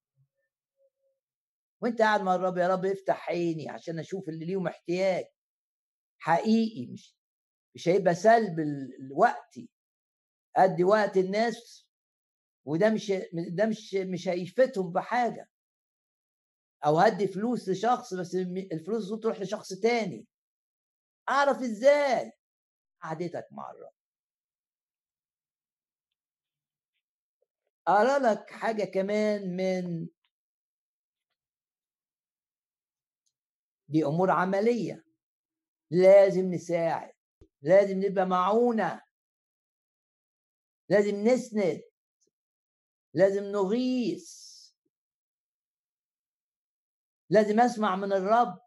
[1.81, 5.23] وأنت قاعد مع الرب يا رب افتح عيني عشان أشوف اللي ليهم احتياج.
[6.19, 7.15] حقيقي مش
[7.75, 8.59] مش هيبقى سلب
[8.99, 9.69] الوقتي
[10.57, 11.87] أدي وقت الناس
[12.65, 15.49] وده مش ده مش مش هيفتهم بحاجة.
[16.85, 18.35] أو هدي فلوس لشخص بس
[18.71, 20.27] الفلوس دي تروح لشخص تاني.
[21.29, 22.31] أعرف إزاي؟
[23.03, 23.93] قعدتك مع الرب.
[27.87, 30.07] أرى لك حاجة كمان من
[33.87, 35.05] دي أمور عملية.
[35.91, 37.13] لازم نساعد.
[37.61, 39.01] لازم نبقى معونة.
[40.89, 41.81] لازم نسند
[43.13, 44.43] لازم نغيث
[47.29, 48.59] لازم أسمع من الرب.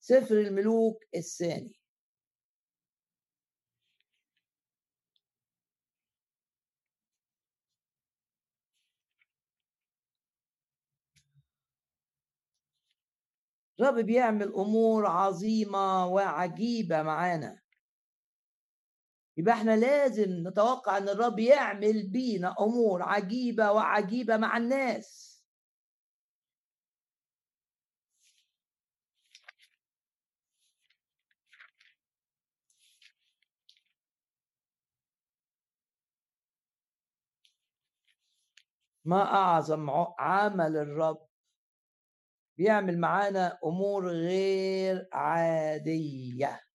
[0.00, 1.72] سفر الملوك الثاني.
[13.80, 17.67] الرب بيعمل أمور عظيمة وعجيبة معانا.
[19.38, 25.28] يبقى إحنا لازم نتوقع إن الرب يعمل بينا أمور عجيبة وعجيبة مع الناس.
[39.04, 41.28] ما أعظم عمل الرب
[42.58, 46.67] بيعمل معانا أمور غير عادية.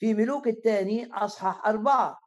[0.00, 2.20] في ملوك الثاني أصحاح أربعة.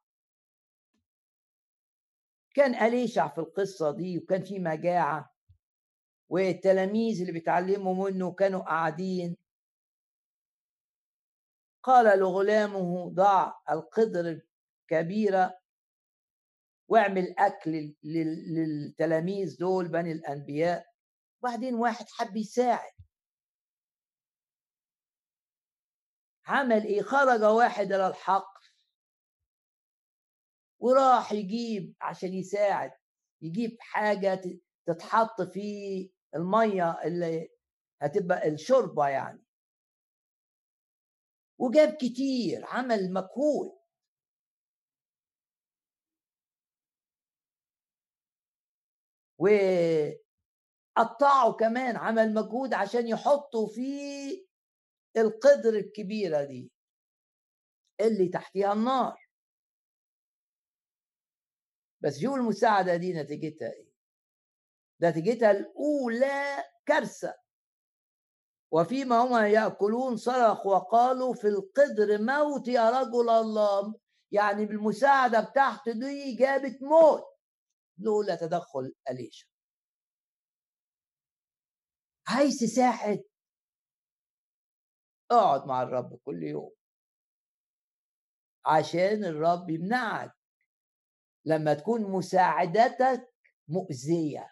[2.56, 5.34] كان أليشع في القصة دي وكان في مجاعة
[6.30, 9.38] والتلاميذ اللي بيتعلموا منه كانوا قاعدين.
[11.84, 14.42] قال لغلامه ضع القدر
[14.92, 15.60] الكبيرة
[16.88, 20.86] واعمل أكل للتلاميذ دول بني الأنبياء
[21.42, 22.94] وبعدين واحد حب يساعد.
[26.46, 28.64] عمل إيه؟ خرج واحد إلى الحقل.
[30.80, 32.92] وراح يجيب عشان يساعد
[33.42, 34.42] يجيب حاجة
[34.88, 37.50] تتحط في المية اللي
[38.02, 39.44] هتبقى الشوربة يعني.
[41.60, 43.84] وجاب كتير عمل مجهود.
[49.40, 49.48] و
[50.98, 53.82] قطعوا كمان عمل مجهود عشان يحطوا في
[55.18, 56.72] القدر الكبيرة دي
[58.02, 59.18] اللي تحتها النار.
[62.04, 63.94] بس شوف المساعدة دي نتيجتها إيه؟
[65.02, 67.36] نتيجتها الأولى كارثة.
[68.72, 73.96] وفيما هم يأكلون صرخوا وقالوا في القدر موت يا رجل الله.
[74.32, 77.24] يعني بالمساعدة بتاعته دي جابت موت.
[77.98, 79.48] لولا تدخل أليشا
[82.28, 83.24] عايز تساعد
[85.34, 86.72] اقعد مع الرب كل يوم.
[88.66, 90.32] عشان الرب يمنعك
[91.46, 93.34] لما تكون مساعدتك
[93.68, 94.50] مؤذية.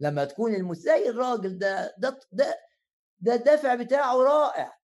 [0.00, 0.74] لما تكون.
[0.74, 2.54] زي الراجل ده ده ده
[3.20, 4.80] ده الدافع بتاعه رائع.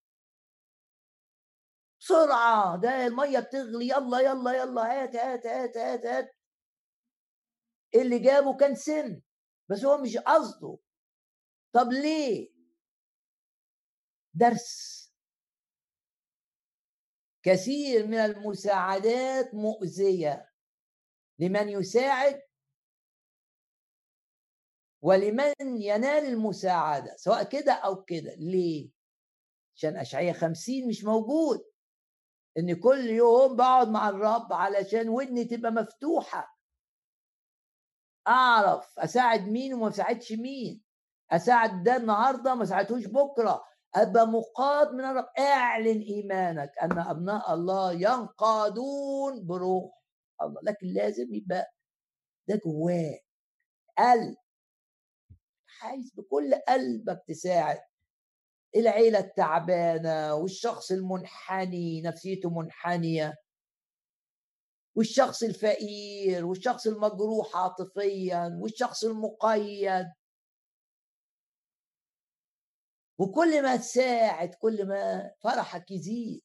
[2.01, 6.31] بسرعة ده المية بتغلي يلا يلا يلا هات هات هات هات هات.
[7.95, 9.23] اللي جابه كان سن
[9.71, 10.79] بس هو مش قصده.
[11.73, 12.56] طب ليه؟
[14.37, 14.97] درس.
[17.43, 20.51] كثير من المساعدات مؤذية.
[21.39, 22.43] لمن يساعد؟
[25.03, 28.35] ولمن ينال المساعدة سواء كده أو كده.
[28.35, 28.91] ليه؟
[29.77, 31.65] عشان اشعياء خمسين مش موجود.
[32.59, 36.57] إن كل يوم بقعد مع الرب علشان ودني تبقى مفتوحة.
[38.29, 40.83] أعرف أساعد مين وما أساعدش مين.
[41.31, 43.65] أساعد ده النهارده ما أساعدهوش بكرة.
[43.95, 45.27] ابقى مقاد من الرب.
[45.39, 50.03] اعلن إيمانك أن أبناء الله ينقادون بروح
[50.43, 50.61] الله.
[50.63, 51.73] لكن لازم يبقى
[52.49, 53.25] ده جواك
[53.99, 54.37] قلب.
[55.83, 57.79] عايز بكل قلبك تساعد
[58.77, 63.35] العيلة التعبانة والشخص المنحني نفسيته منحنية.
[64.97, 70.07] والشخص الفقير والشخص المجروح عاطفيا والشخص المقيد.
[73.19, 76.43] وكل ما تساعد كل ما فرحك يزيد.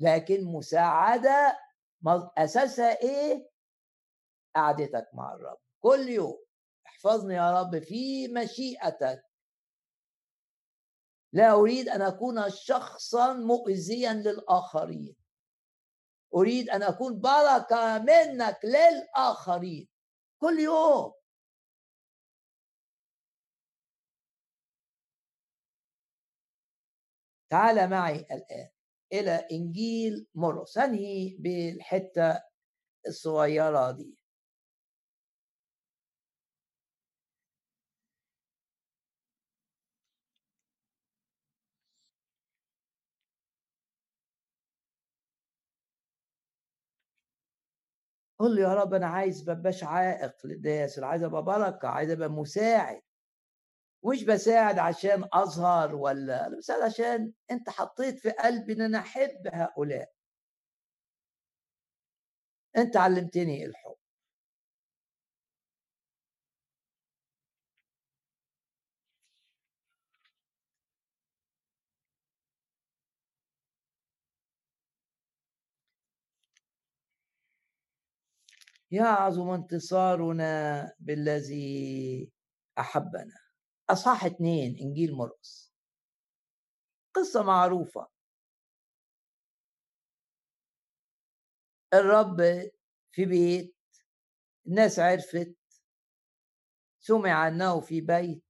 [0.00, 1.58] لكن مساعدة
[2.38, 3.50] أساسها إيه؟
[4.56, 5.58] قعدتك مع الرب.
[5.80, 6.44] كل يوم.
[6.86, 9.22] احفظني يا رب في مشيئتك.
[11.32, 15.16] لا أريد أن أكون شخصا مؤذيا للآخرين.
[16.34, 19.88] أريد أن أكون بركة منك للآخرين.
[20.40, 21.12] كل يوم.
[27.50, 28.68] تعال معي الآن
[29.12, 32.40] إلى إنجيل مرقس أنهي بالحتة
[33.08, 34.16] الصغيرة دي.
[48.38, 53.02] قل يا رب أنا عايز مبقاش عائق للناس أنا عايز أبقى بركة عايز أبقى مساعد.
[54.04, 59.48] مش بساعد عشان أظهر ولا أنا بساعد عشان أنت حطيت في قلبي إن أنا أحب
[59.52, 60.10] هؤلاء.
[62.76, 63.94] أنت علمتني الحب.
[78.90, 82.30] يعظم انتصارنا بالذي
[82.78, 83.39] أحبنا.
[83.92, 85.72] أصحاح اثنين إنجيل مرقس.
[87.14, 88.08] قصة معروفة.
[91.94, 92.36] الرب
[93.12, 93.76] في بيت
[94.66, 95.56] الناس عرفت.
[97.00, 98.44] سمع أنه في بيت.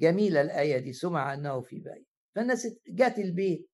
[0.00, 2.08] جميلة الآية دي سمع أنه في بيت.
[2.34, 3.70] فالناس جت البيت.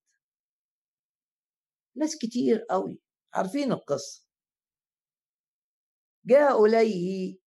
[1.97, 3.01] ناس كتير قوي
[3.35, 4.28] عارفين القصة.
[6.29, 7.39] جاء إليه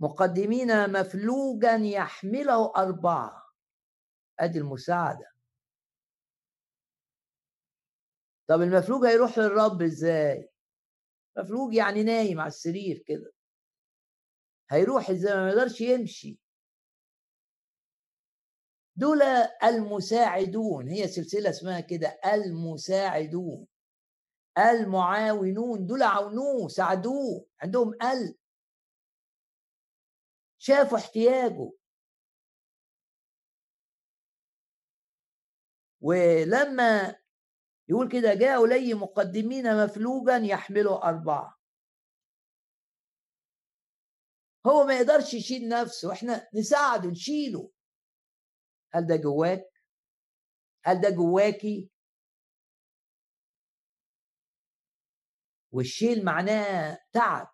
[0.00, 3.52] مقدمين مفلوجا يحمله أربعة.
[4.40, 5.32] أدي المساعدة.
[8.48, 10.50] طب المفلوج هيروح للرب إزاي؟
[11.38, 13.32] مفلوج يعني نايم على السرير كده.
[14.70, 16.38] هيروح إزاي؟ ما يقدرش يمشي.
[18.96, 19.22] دول
[19.64, 20.88] المساعدون.
[20.88, 23.66] هي سلسلة اسمها كده المساعدون.
[24.58, 28.36] المعاونون دول عاونوه ساعدوه عندهم قلب
[30.58, 31.72] شافوا احتياجه.
[36.00, 37.16] ولما
[37.88, 41.58] يقول كده جاء إلي مقدمين مفلوجا يحملوا أربعة.
[44.66, 47.70] هو ما يقدرش يشيل نفسه إحنا نساعده نشيله.
[48.92, 49.72] هل ده جواك؟
[50.84, 51.90] هل ده جواكي؟
[55.72, 57.48] والشيل معناه تعب.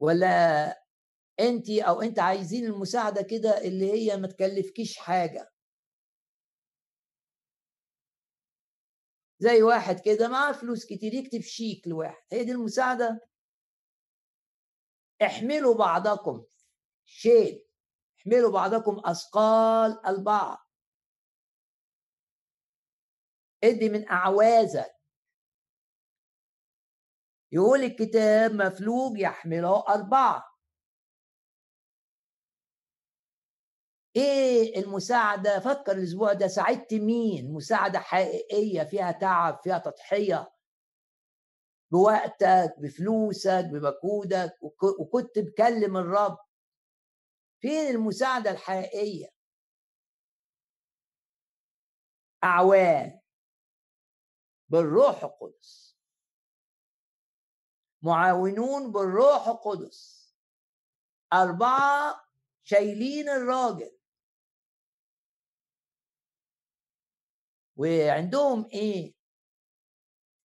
[0.00, 0.66] ولا
[1.40, 5.52] انت أو أنت عايزين المساعدة كده اللي هي ما تكلفكيش حاجة.
[9.38, 12.22] زي واحد كده معاه فلوس كتير يكتب شيك لواحد.
[12.32, 13.20] هي دي المساعدة.
[15.22, 16.44] احملوا بعضكم.
[17.04, 17.66] شيل.
[18.20, 20.58] احملوا بعضكم أثقال البعض.
[23.64, 24.95] ادي من أعوازك.
[27.56, 30.44] يقول الكتاب مفلوج يحمله أربعة.
[34.16, 40.52] إيه المساعدة؟ فكر الأسبوع ده ساعدت مين؟ مساعدة حقيقية فيها تعب فيها تضحية.
[41.92, 44.58] بوقتك بفلوسك بمجهودك
[45.00, 46.38] وكنت بكلم الرب.
[47.60, 49.26] فين المساعدة الحقيقية؟
[52.44, 53.20] أعوان
[54.68, 55.85] بالروح القدس.
[58.02, 60.26] معاونون بالروح القدس.
[61.32, 62.24] أربعة
[62.64, 63.98] شايلين الراجل.
[67.76, 69.14] وعندهم إيه؟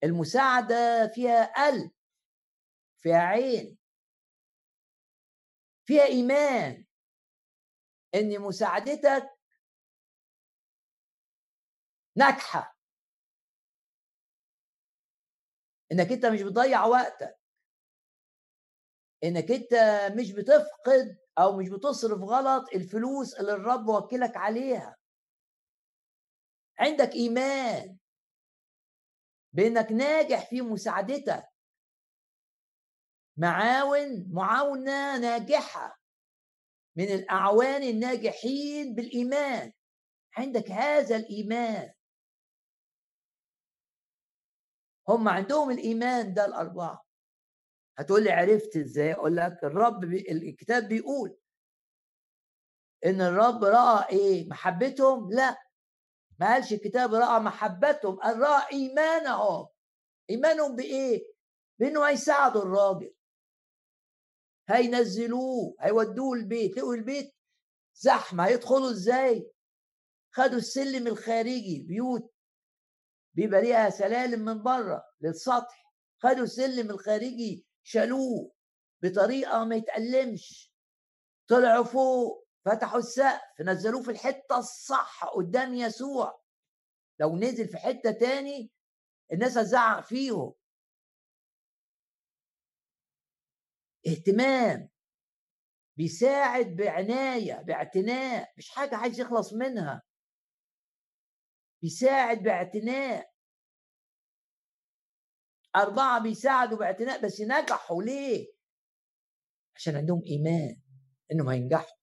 [0.04, 1.92] المساعدة فيها قلب
[2.98, 3.78] فيها عين
[5.86, 6.86] فيها إيمان
[8.16, 9.30] إن مساعدتك
[12.16, 12.78] ناجحة.
[15.92, 17.41] إنك أنت مش بتضيع وقتك.
[19.24, 19.74] إنك أنت
[20.20, 24.96] مش بتفقد أو مش بتصرف غلط الفلوس اللي الرب وكلك عليها.
[26.80, 27.98] عندك إيمان
[29.54, 31.44] بإنك ناجح في مساعدتك.
[33.38, 36.00] معاون معاونة ناجحة
[36.96, 39.72] من الأعوان الناجحين بالإيمان.
[40.38, 41.94] عندك هذا الإيمان.
[45.10, 47.11] هم عندهم الإيمان ده الأربعة.
[47.98, 50.32] هتقول لي عرفت إزاي؟ أقول لك الرب بي...
[50.32, 51.38] الكتاب بيقول
[53.06, 55.58] إن الرب رأى إيه؟ محبتهم؟ لا.
[56.40, 59.68] ما قالش الكتاب رأى محبتهم قال رأى إيمانهم.
[60.30, 61.24] إيمانهم بإيه؟
[61.80, 63.14] بإنه هيساعدوا الراجل.
[64.70, 66.78] هينزلوه هيودوه البيت.
[66.78, 67.36] لقوا البيت
[67.96, 68.46] زحمة.
[68.48, 69.52] هيدخلوا إزاي؟
[70.34, 72.34] خدوا السلم الخارجي بيوت
[73.34, 75.94] بيبقى ليها سلالم من بره للسطح.
[76.24, 78.52] خدوا السلم الخارجي شالوه
[79.04, 80.74] بطريقة ما يتألمش.
[81.48, 86.42] طلعوا فوق فتحوا السقف نزلوه في الحتة الصح قدام يسوع.
[87.20, 88.72] لو نزل في حتة تاني
[89.34, 90.54] الناس هتزعق فيهم.
[94.08, 94.90] اهتمام
[95.98, 100.04] بيساعد بعناية باعتناء مش حاجة عايز يخلص منها.
[101.82, 103.31] بيساعد باعتناء.
[105.76, 108.54] أربعة بيساعدوا باعتناء بس نجحوا ليه؟
[109.76, 110.82] عشان عندهم إيمان
[111.32, 111.98] إنهم هينجحوا.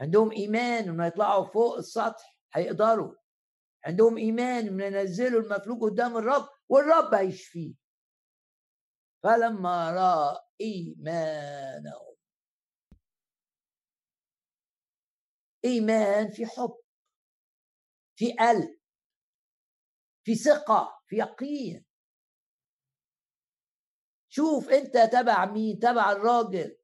[0.00, 3.14] عندهم إيمان إنهم هيطلعوا فوق السطح هيقدروا.
[3.84, 7.74] عندهم إيمان إنهم ينزلوا المفلوج قدام الرب والرب هيشفيه.
[9.22, 12.16] فلما رأى إيمانهم.
[15.64, 16.76] إيمان في حب
[18.16, 18.81] في قلب.
[20.24, 21.84] في ثقة في يقين.
[24.28, 26.76] شوف انت تبع مين؟ تبع الراجل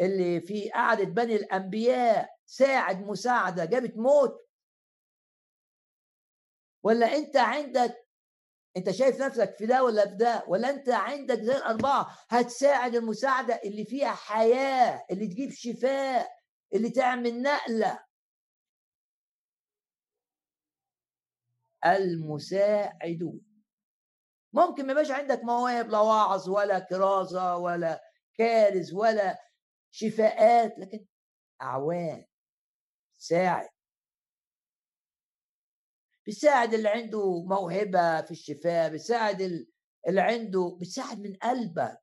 [0.00, 4.46] اللي في قعدة بني الأنبياء ساعد مساعدة جابت موت.
[6.84, 8.06] ولا انت عندك
[8.76, 13.60] انت شايف نفسك في ده ولا في ده؟ ولا انت عندك زي الأربعة هتساعد المساعدة
[13.64, 16.28] اللي فيها حياة اللي تجيب شفاء
[16.74, 18.05] اللي تعمل نقلة.
[21.86, 23.40] المساعدون
[24.52, 28.00] ممكن ما يبقاش عندك مواهب لا وعظ ولا كرازة ولا
[28.38, 29.38] كارز ولا
[29.90, 31.06] شفاءات لكن
[31.62, 32.26] أعوان
[33.18, 33.68] ساعد
[36.26, 39.40] بيساعد اللي عنده موهبة في الشفاء بيساعد
[40.08, 41.98] اللي عنده بيساعد من قلبك.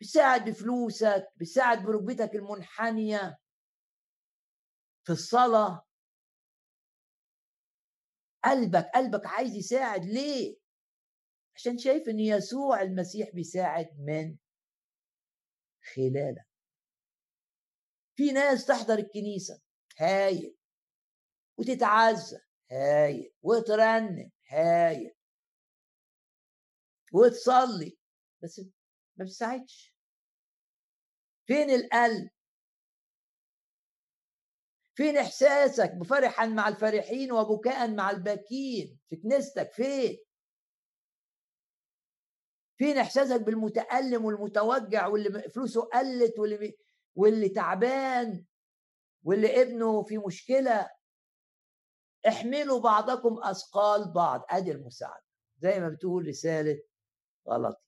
[0.00, 3.38] بيساعد بفلوسك بيساعد بركبتك المنحنية.
[5.04, 5.83] في الصلاة
[8.44, 10.56] قلبك قلبك عايز يساعد ليه؟
[11.56, 14.36] عشان شايف إن يسوع المسيح بيساعد من
[15.94, 16.46] خلالك.
[18.16, 19.60] في ناس تحضر الكنيسة
[19.98, 20.56] هايل.
[21.58, 22.38] وتتعزى
[22.70, 23.32] هايل.
[23.42, 25.14] وترنم هايل.
[27.12, 27.98] وتصلي
[28.42, 28.60] بس
[29.16, 29.94] ما بتساعدش.
[31.46, 32.30] فين القلب؟
[34.94, 38.98] فين إحساسك؟ بفرحا مع الفرحين وبكاء مع الباكين.
[39.08, 40.18] في كنيستك فين؟
[42.78, 46.76] فين إحساسك بالمتألم والمتوجع واللي فلوسه قلت واللي
[47.14, 48.44] واللي تعبان
[49.24, 50.90] واللي ابنه في مشكلة؟
[52.28, 54.46] احملوا بعضكم أثقال بعض.
[54.50, 55.24] أدي المساعدة.
[55.58, 56.82] زي ما بتقول رسالة
[57.48, 57.84] غلط.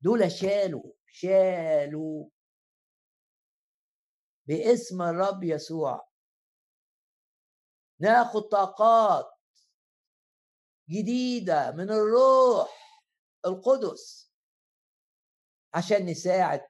[0.00, 2.28] دول شالوا شالوا
[4.46, 6.08] باسم الرب يسوع.
[8.00, 9.32] ناخد طاقات
[10.90, 12.80] جديدة من الروح
[13.46, 14.32] القدس
[15.74, 16.66] عشان نساعد.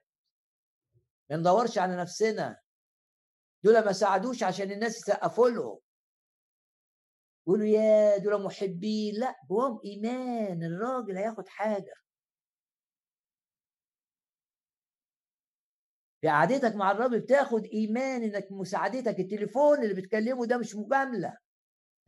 [1.29, 2.61] ما ندورش على نفسنا.
[3.63, 5.79] دول ما ساعدوش عشان الناس يسقفوا لهم.
[7.47, 9.15] يقولوا يا دول محبين.
[9.15, 10.63] لا جواهم إيمان.
[10.63, 11.93] الراجل هياخد حاجة.
[16.21, 21.37] في قعدتك مع الرب بتاخد إيمان إنك مساعدتك التليفون اللي بتكلمه ده مش مجاملة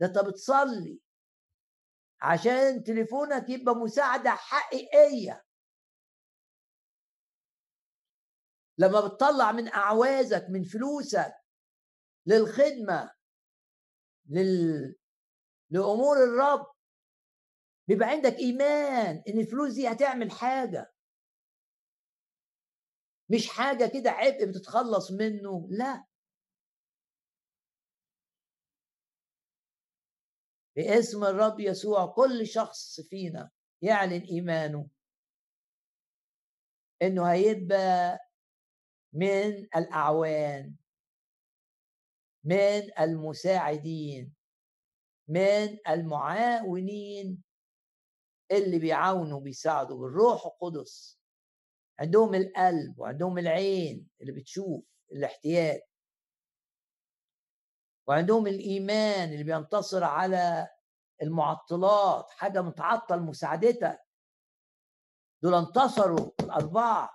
[0.00, 1.00] ده أنت بتصلي.
[2.20, 5.44] عشان تليفونك يبقى مساعدة حقيقية.
[8.78, 11.32] لما بتطلع من أعوازك من فلوسك
[12.26, 13.10] للخدمة
[14.30, 14.96] لل...
[15.70, 16.66] لأمور الرب
[17.88, 20.93] بيبقى عندك إيمان إن الفلوس دي هتعمل حاجة.
[23.28, 26.04] مش حاجة كده عبء بتتخلص منه لا.
[30.76, 33.50] باسم الرب يسوع كل شخص فينا
[33.82, 34.88] يعلن إيمانه.
[37.02, 38.18] إنه هيبقى
[39.12, 40.74] من الأعوان
[42.44, 44.34] من المساعدين
[45.28, 47.42] من المعاونين
[48.52, 51.23] اللي بيعاونوا بيساعدوا بالروح القدس.
[52.00, 55.80] عندهم القلب وعندهم العين اللي بتشوف الاحتياج.
[58.08, 60.68] وعندهم الإيمان اللي بينتصر على
[61.22, 64.00] المعطلات حاجة متعطل مساعدتك.
[65.42, 67.10] دول انتصروا الاربعه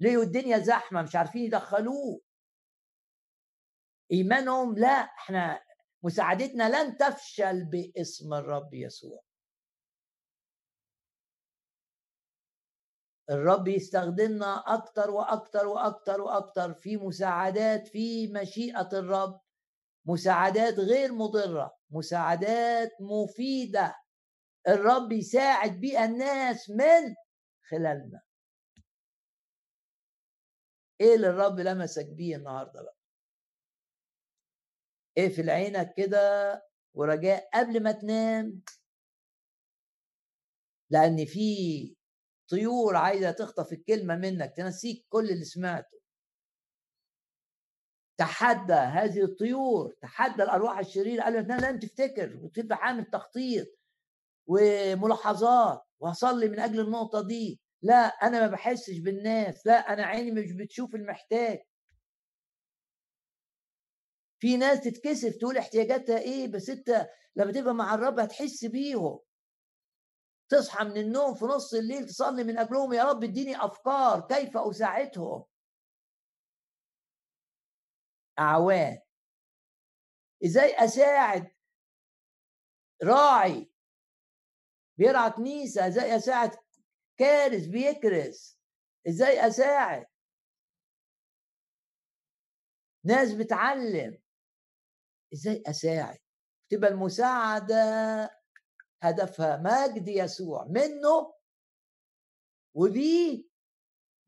[0.00, 2.20] ليه الدنيا زحمة مش عارفين يدخلوه
[4.12, 5.62] إيمانهم لا إحنا
[6.02, 9.25] مساعدتنا لن تفشل باسم الرب يسوع.
[13.30, 19.40] الرب يستخدمنا أكتر وأكتر وأكتر وأكتر في مساعدات في مشيئة الرب.
[20.06, 23.96] مساعدات غير مضرة مساعدات مفيدة.
[24.68, 27.14] الرب يساعد بيها الناس من
[27.70, 28.20] خلالنا.
[31.00, 32.96] إيه اللي الرب لمسك بيه النهارده بقى؟
[35.18, 36.20] اقفل عينك كده
[36.94, 38.62] ورجاء قبل ما تنام.
[40.90, 41.96] لأن في
[42.48, 45.96] طيور عايزة تخطف الكلمة منك تنسيك كل اللي سمعته.
[48.18, 52.36] تحدى هذه الطيور تحدى الأرواح الشريرة قال لك لن تفتكر.
[52.42, 53.66] وتبقى عامل تخطيط
[54.46, 57.60] وملاحظات وهصلي من أجل النقطة دي.
[57.82, 59.66] لا أنا ما بحسش بالناس.
[59.66, 61.58] لا أنا عيني مش بتشوف المحتاج.
[64.40, 69.18] في ناس تتكسف تقول احتياجاتها إيه؟ بس أنت لما تبقى مع الرب هتحس بيهم.
[70.48, 75.44] تصحى من النوم في نص الليل تصلي من اجلهم يا رب اديني أفكار كيف أساعدهم.
[78.38, 78.98] أعوان.
[80.44, 81.50] إزاي أساعد
[83.02, 83.70] راعي؟
[84.98, 86.50] بيرعى كنيسة إزاي أساعد
[87.18, 88.60] كارث بيكرس
[89.08, 90.06] إزاي أساعد؟
[93.04, 94.18] ناس بتعلم.
[95.32, 96.18] إزاي أساعد؟
[96.70, 97.76] تبقى المساعدة
[99.02, 101.34] هدفها مجد يسوع منه
[102.74, 103.44] وبيه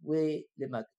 [0.05, 0.99] ولمجده.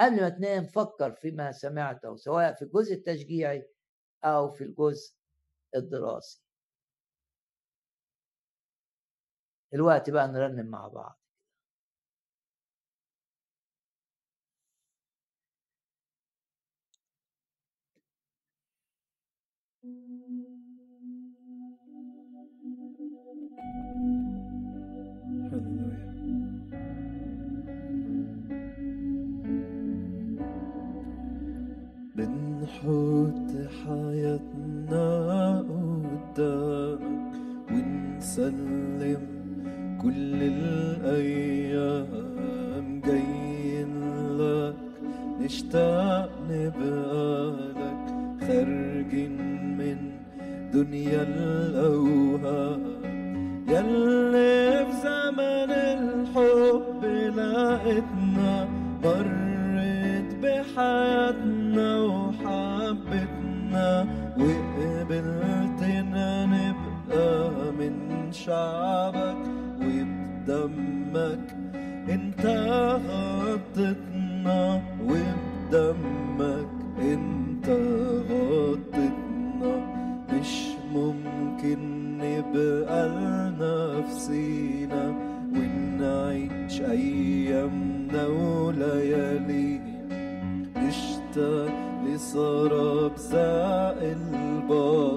[0.00, 3.68] قبل ما تنام فكر فيما سمعته سواء في الجزء التشجيعي
[4.24, 5.16] أو في الجزء
[5.76, 6.42] الدراسي.
[9.74, 11.20] الوقت بقى نرنم مع بعض.
[32.84, 33.50] بنحط
[33.84, 35.08] حياتنا
[35.58, 37.34] قدامك
[37.70, 39.24] ونسلم
[40.02, 42.08] كل الأيام
[43.04, 43.92] جايين
[44.38, 44.76] لك.
[45.40, 48.06] نشتاق نبقى لك
[48.40, 49.36] خارجين
[49.78, 49.98] من
[50.72, 52.82] دنيا الأوهام.
[53.68, 57.02] يلي في زمن الحب
[57.36, 58.54] لقيتنا
[59.04, 61.53] مرت بحياتنا.
[68.44, 69.36] من شعبك
[69.80, 71.46] وبدمك.
[72.08, 72.46] انت
[73.08, 76.68] غطتنا وبدمك.
[77.00, 77.68] انت
[78.30, 79.74] غطتنا
[80.32, 80.52] مش
[80.94, 81.78] ممكن
[82.18, 83.08] نبقى
[83.58, 85.14] لنفسينا
[85.52, 89.94] ونعيش أيامنا وليالينا
[90.76, 91.72] نشتاق
[92.06, 95.13] لسراب زاق الباطل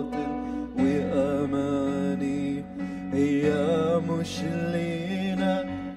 [4.37, 4.43] مش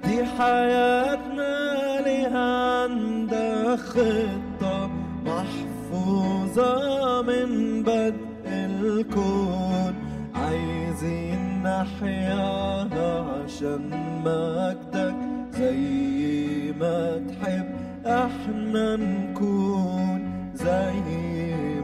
[0.04, 4.90] دي حياتنا لها عندك خطة
[5.26, 9.94] محفوظة من بدء الكون.
[10.34, 13.90] عايزين نحياها عشان
[14.24, 15.16] مجدك
[15.52, 17.66] زي ما تحب
[18.06, 21.00] إحنا نكون زي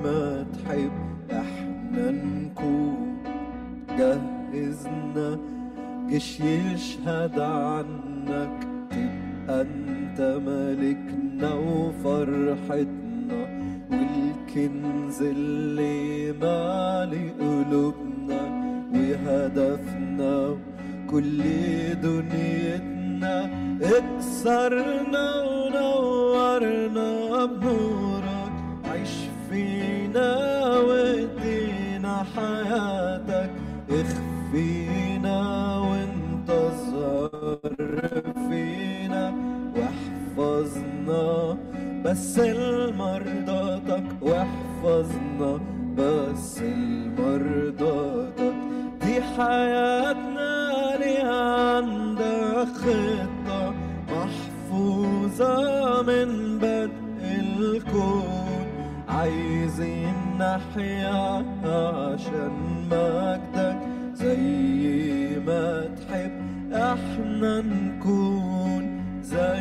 [0.05, 0.93] ما تحب
[1.31, 3.23] إحنا نكون.
[3.99, 5.56] جهزنا
[6.09, 13.41] جيش يشهد عنك تبقى أنت ملكنا وفرحتنا
[13.91, 18.41] والكنز اللي مالي قلوبنا
[18.95, 20.57] وهدفنا
[21.11, 21.43] كل
[22.03, 23.51] دنيتنا
[23.83, 28.53] اكسرنا ونورنا بنورك.
[28.85, 29.11] عيش
[29.51, 30.37] فينا
[30.79, 33.51] وادينا حياتك
[33.91, 35.06] اخفينا
[40.37, 41.57] واحفظنا
[42.05, 45.61] بس لمرضاتك واحفظنا
[45.99, 48.55] بس لمرضاتك
[49.01, 53.75] دي حياتنا ليها عندك خطة
[54.11, 56.91] محفوظة من بدء
[57.41, 58.67] الكون.
[59.09, 62.53] عايزين نحيا عشان
[62.91, 63.79] مجدك
[64.15, 66.33] زي ما تحب
[66.73, 68.85] إحنا نكون
[69.23, 69.61] زي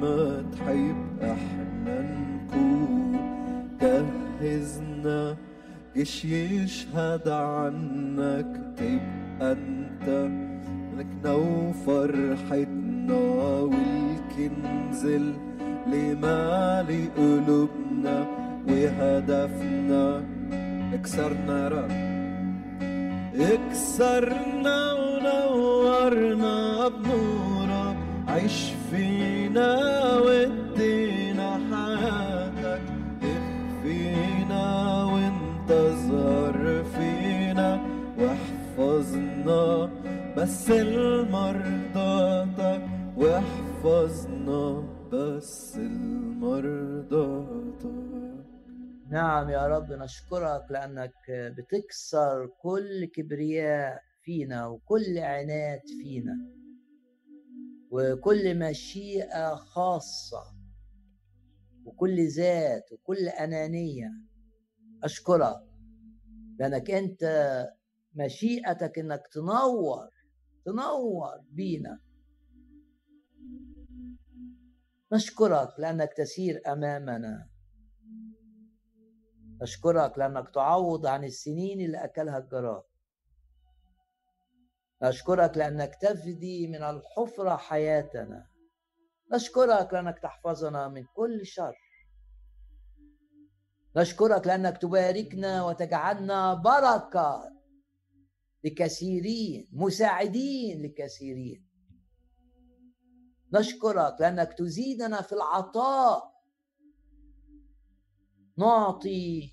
[0.00, 3.18] ما تحب إحنا نكون
[3.80, 5.36] جهزنا
[5.96, 10.06] جيش يشهد عنك تبقى انت
[10.96, 13.14] ملكنا وفرحتنا
[13.60, 18.26] والكنز اللي مالي قلوبنا
[18.68, 20.24] وهدفنا.
[20.94, 21.90] اكسرنا رب
[23.40, 27.65] اكسرنا ونورنا بنورك
[28.36, 29.70] عيش فينا
[30.18, 32.82] وادينا حياتك.
[33.22, 34.64] اخفينا
[35.04, 35.70] وانت
[36.08, 37.70] ظهر فينا.
[38.18, 39.90] واحفظنا
[40.36, 42.02] بس لمرضاتك
[43.16, 47.06] واحفظنا بس لمرضاتك
[49.10, 56.65] نعم يا رب نشكرك لأنك بتكسر كل كبرياء فينا وكل عناد فينا.
[57.90, 60.42] وكل مشيئة خاصة
[61.84, 64.10] وكل ذات وكل أنانية.
[65.04, 65.56] أشكرك
[66.58, 67.22] لأنك أنت
[68.14, 70.08] مشيئتك إنك تنور
[70.64, 72.00] تنور بينا.
[75.12, 77.48] نشكرك لأنك تسير أمامنا.
[79.62, 82.82] نشكرك لأنك تعوض عن السنين اللي أكلها الجراد.
[85.02, 88.46] نشكرك لأنك تفدي من الحفرة حياتنا.
[89.32, 91.76] نشكرك لأنك تحفظنا من كل شر.
[93.96, 97.52] نشكرك لأنك تباركنا وتجعلنا بركة
[98.64, 101.66] لكثيرين مساعدين لكثيرين.
[103.54, 106.36] نشكرك لأنك تزيدنا في العطاء.
[108.58, 109.52] نعطي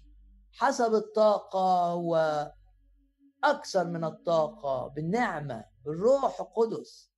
[0.51, 1.95] حسب الطاقة
[3.43, 7.11] وأكثر من الطاقة بالنعمة بالروح القدس.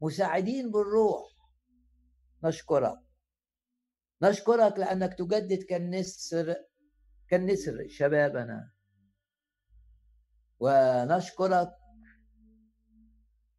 [0.00, 1.32] مساعدين بالروح.
[2.44, 2.98] نشكرك.
[4.22, 6.54] نشكرك لأنك تجدد كالنسر
[7.28, 8.72] كالنسر شبابنا.
[10.60, 11.70] ونشكرك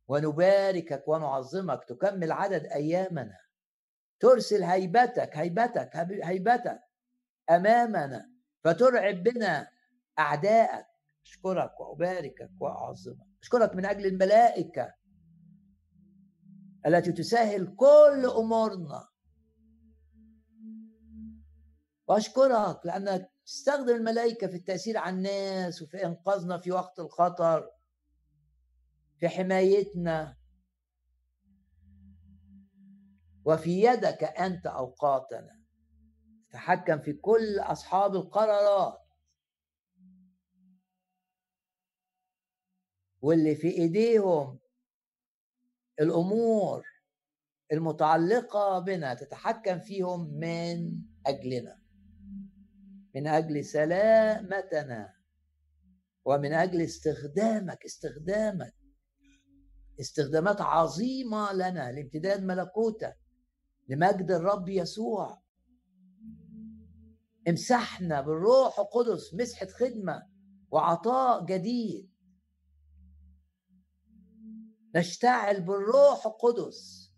[0.07, 3.38] ونباركك ونعظمك تكمل عدد أيامنا.
[4.19, 6.80] ترسل هيبتك هيبتك هيبتك
[7.49, 8.30] أمامنا
[8.64, 9.68] فترعب بنا
[10.19, 10.93] أعداءك.
[11.26, 13.28] أشكرك وأباركك وأعظمك.
[13.41, 14.94] أشكرك من أجل الملائكة
[16.86, 19.08] التي تسهل كل أمورنا.
[22.08, 27.70] وأشكرك لانك تستخدم الملائكة في التأثير على الناس وفي إنقاذنا في وقت الخطر
[29.20, 30.38] في حمايتنا.
[33.45, 35.60] وفي يدك أنت أوقاتنا.
[36.52, 39.03] تحكم في كل أصحاب القرارات.
[43.24, 44.60] واللي في إيديهم
[46.00, 46.86] الأمور
[47.72, 51.80] المتعلقة بنا تتحكم فيهم من أجلنا
[53.16, 55.14] من أجل سلامتنا
[56.26, 58.74] ومن أجل استخدامك استخدامك
[60.00, 63.18] استخدامات عظيمة لنا لامتداد ملكوتك
[63.90, 65.44] لمجد الرب يسوع.
[67.48, 70.28] امسحنا بالروح القدس مسحة خدمة
[70.72, 72.12] وعطاء جديد.
[74.95, 77.11] نشتعل بالروح القدس.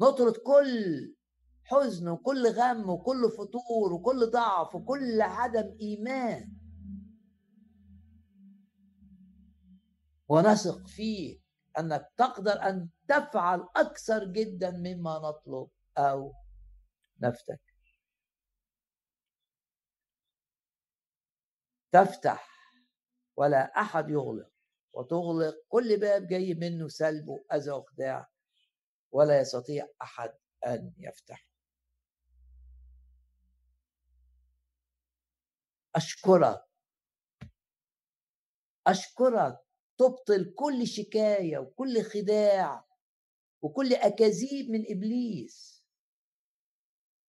[0.00, 1.14] نطرد كل
[1.64, 6.52] حزن وكل غم وكل فتور وكل ضعف وكل عدم إيمان.
[10.28, 11.44] ونثق فيك
[11.78, 15.68] أنك تقدر أن تفعل أكثر جدا مما نطلب
[15.98, 16.34] أو
[17.20, 17.60] نفتك.
[21.92, 22.48] تفتح
[23.36, 24.53] ولا أحد يغلق.
[24.94, 28.30] وتغلق كل باب جاي منه سلب وأذى وخداع
[29.12, 30.32] ولا يستطيع أحد
[30.66, 31.48] أن يفتح
[35.96, 36.64] أشكرك.
[38.86, 39.58] أشكرك.
[39.98, 42.86] تبطل كل شكاية وكل خداع
[43.62, 45.84] وكل أكاذيب من إبليس.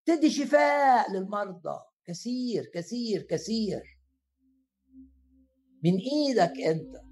[0.05, 1.79] تدي شفاء للمرضى.
[2.05, 3.99] كثير كثير كثير.
[5.83, 7.04] من إيدك أنت.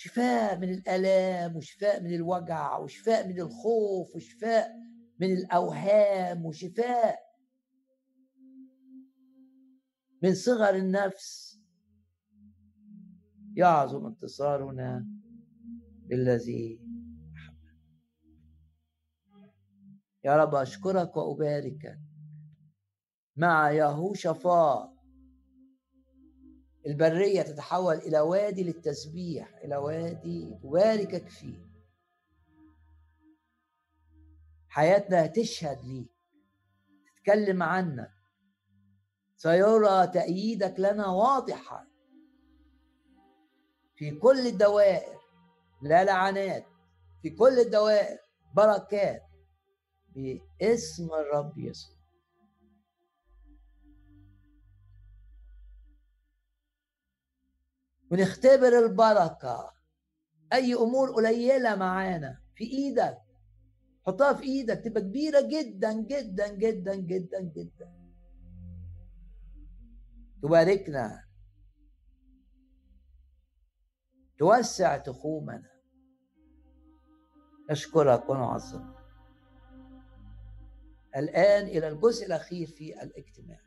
[0.00, 4.70] شفاء من الألام وشفاء من الوجع وشفاء من الخوف وشفاء
[5.20, 7.18] من الأوهام وشفاء
[10.22, 11.60] من صغر النفس.
[13.56, 15.06] يعظم انتصارنا
[16.06, 16.80] بالذي
[20.24, 21.98] يا رب أشكرك وأباركك.
[23.36, 24.97] مع يهوشافاط
[26.88, 31.68] البرية تتحول إلى وادي للتسبيح إلى وادي تباركك فيه.
[34.68, 36.10] حياتنا تشهد ليك
[37.16, 38.10] تتكلم عنك
[39.36, 41.88] سيرى تأييدك لنا واضحا
[43.96, 45.18] في كل الدوائر
[45.82, 46.66] لا لعنات.
[47.22, 48.18] في كل الدوائر
[48.54, 49.22] بركات.
[50.14, 51.97] باسم الرب يسوع.
[58.10, 59.72] ونختبر البركة.
[60.52, 62.40] أي أمور قليلة معانا.
[62.56, 63.18] في إيدك.
[64.06, 64.80] حطها في إيدك.
[64.84, 67.92] تبقى كبيرة جدا جدا جدا جدا جدا.
[70.42, 71.24] تباركنا.
[74.38, 75.70] توسع تخومنا.
[77.70, 78.98] نشكرك ونعظمك
[81.16, 83.60] الآن إلى الجزء الأخير في الاجتماع.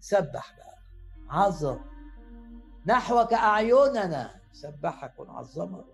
[0.00, 0.78] سبح بقى.
[1.28, 1.89] عظم.
[2.86, 5.84] نحوك أعيننا سبحك ونعظمك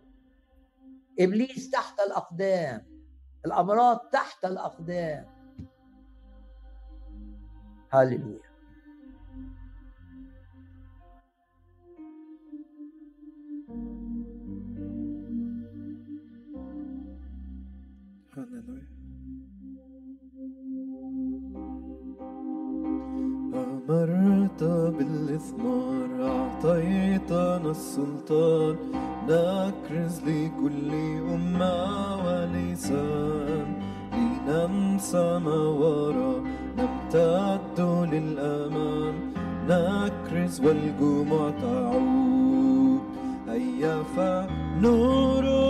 [1.21, 2.87] إبليس تحت الأقدام
[3.47, 5.27] الأمراض تحت الأقدام.
[7.91, 8.47] هللويا.
[24.47, 28.77] أمرت بالإثمار أعطيتنا السلطان.
[29.29, 30.91] نكرز لكل
[31.35, 33.69] أمة ولسان.
[34.13, 36.43] لننسى ما وراء
[36.79, 37.81] نمتد
[38.13, 39.15] للأمام
[39.69, 43.01] نكرز والجموع تعود.
[43.49, 45.66] هيا فنور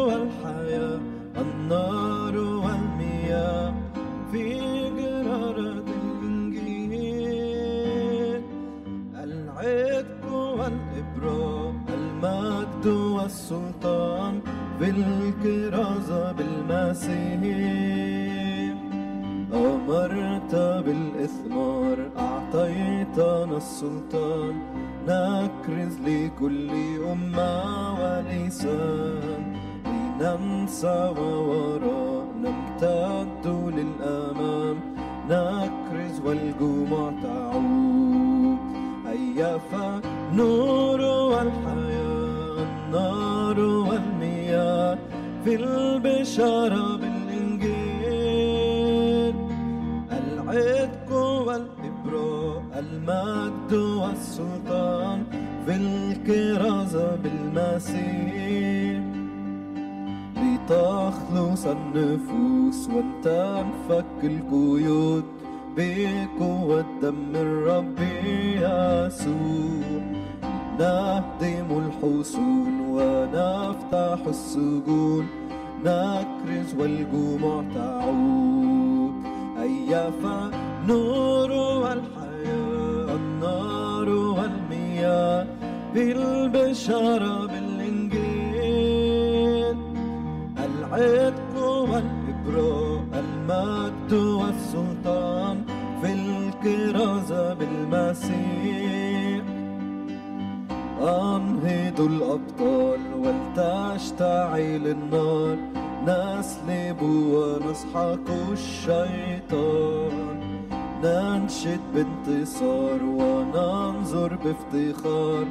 [15.46, 17.40] بالكرازة بالمسيح
[19.54, 20.54] أمرت
[20.84, 24.54] بالإثمار أعطيتنا السلطان.
[25.08, 26.70] نكرز لكل
[27.12, 27.54] أمة
[28.00, 29.42] ولسان.
[30.20, 34.76] لننسى ووراء نمتد للأمام
[35.30, 38.58] نكرز والجموع تعود.
[39.06, 41.65] هيا فنور والحياة
[45.46, 47.66] في البشارة بالإنجيل.
[50.10, 55.24] العتق والإبراء المجد والسلطان
[55.66, 59.02] في الكرازة بالمسيح.
[60.36, 65.24] لتخلص النفوس وتنفك القيود
[65.76, 67.98] بقوة دم الرب
[68.56, 70.02] يسوع.
[70.78, 75.26] نهدم الحصون ونفتح السجون.
[75.84, 79.12] نكرز والجموع تعود.
[79.58, 85.46] هيا فنور والحياة النار والمياه.
[85.94, 88.26] بالبشارة بالإنجيل.
[90.58, 95.62] العتق والإبراء المجد والسلطان.
[96.02, 98.95] في الكرازة بالمسيح.
[101.00, 105.56] أنهضوا الأبطال ولتشتعل النار.
[106.06, 110.40] نسلب ونسحق الشيطان.
[111.04, 115.46] ننشد بانتصار وننظر بافتخار.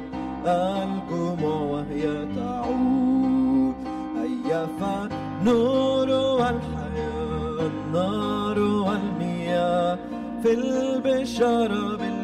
[0.46, 3.74] الجموع وهي تعود.
[4.16, 7.60] هيا فنور والحياة.
[7.60, 9.98] النار والمياه.
[10.42, 12.15] في البشارة بالإنجيل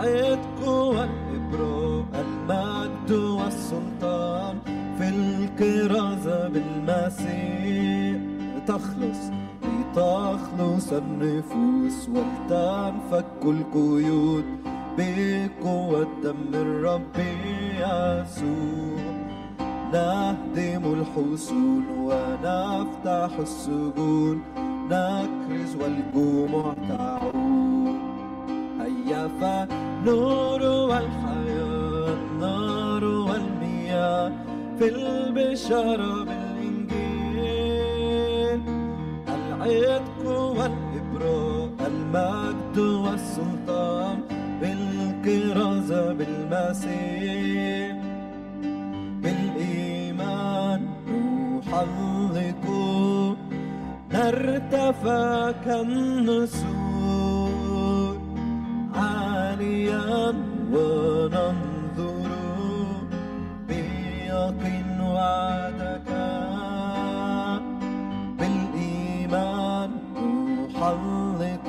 [0.00, 4.58] العتق والإبراء المجد والسلطان
[4.98, 8.20] في الكرازة بالمسيح.
[8.66, 9.30] تخلص
[9.62, 14.44] لتخلص النفوس ولتنفك القيود
[14.98, 17.16] بقوة دم الرب
[17.76, 19.00] يسوع.
[19.92, 24.42] نهدم الحصون ونفتح السجون
[24.90, 28.00] نكرز والجموع تعود.
[28.80, 29.28] هيا
[30.04, 34.32] فنور والحياة النار والمياه
[34.78, 37.40] في البشارة بالإنجيل.
[39.28, 44.18] العتق والإبراء المجد والسلطان
[44.60, 47.96] بالكرازة المسيح
[49.22, 50.80] بالإيمان
[51.58, 52.64] نحلق
[54.12, 56.89] نرتفع كالنسور
[59.60, 60.34] عاليا
[60.72, 62.30] وننظر
[63.68, 66.10] بيقين وعدك.
[68.38, 69.90] بالإيمان
[70.70, 71.68] نحلق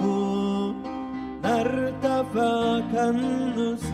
[1.44, 3.91] نرتفع كالنسور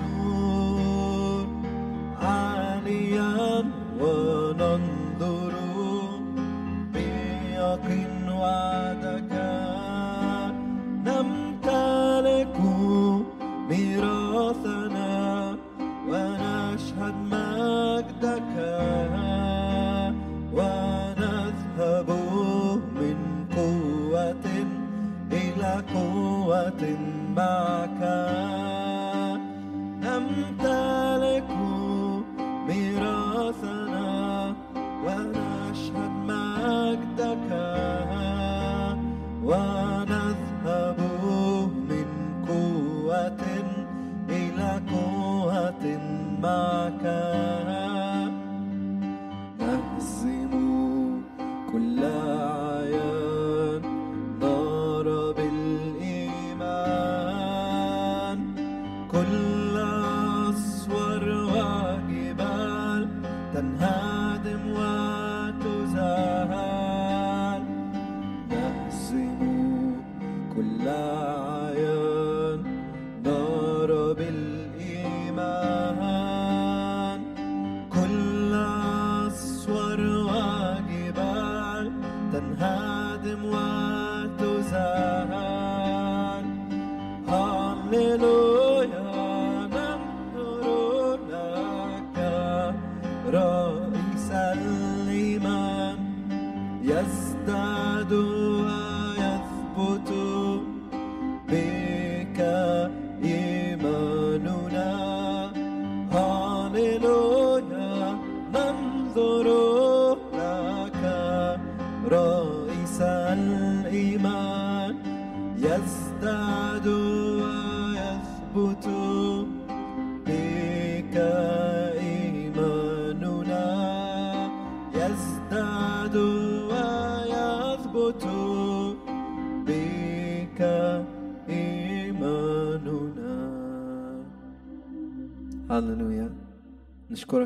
[26.70, 27.07] قوة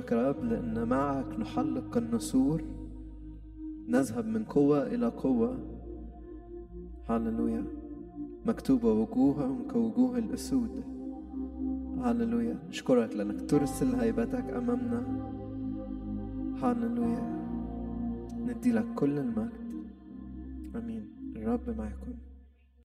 [0.02, 2.62] نشكرك يا رب لأن معك نحلق النسور.
[3.88, 5.58] نذهب من قوة إلى قوة.
[7.10, 7.64] هللويا.
[8.46, 10.84] مكتوبة وجوههم كوجوه الأسود.
[12.02, 12.58] هللويا.
[12.70, 15.02] نشكرك لأنك ترسل هيبتك أمامنا.
[16.64, 17.24] هللويا.
[18.48, 19.86] ندي لك كل المجد.
[20.76, 21.04] آمين.
[21.36, 22.14] الرب معكم.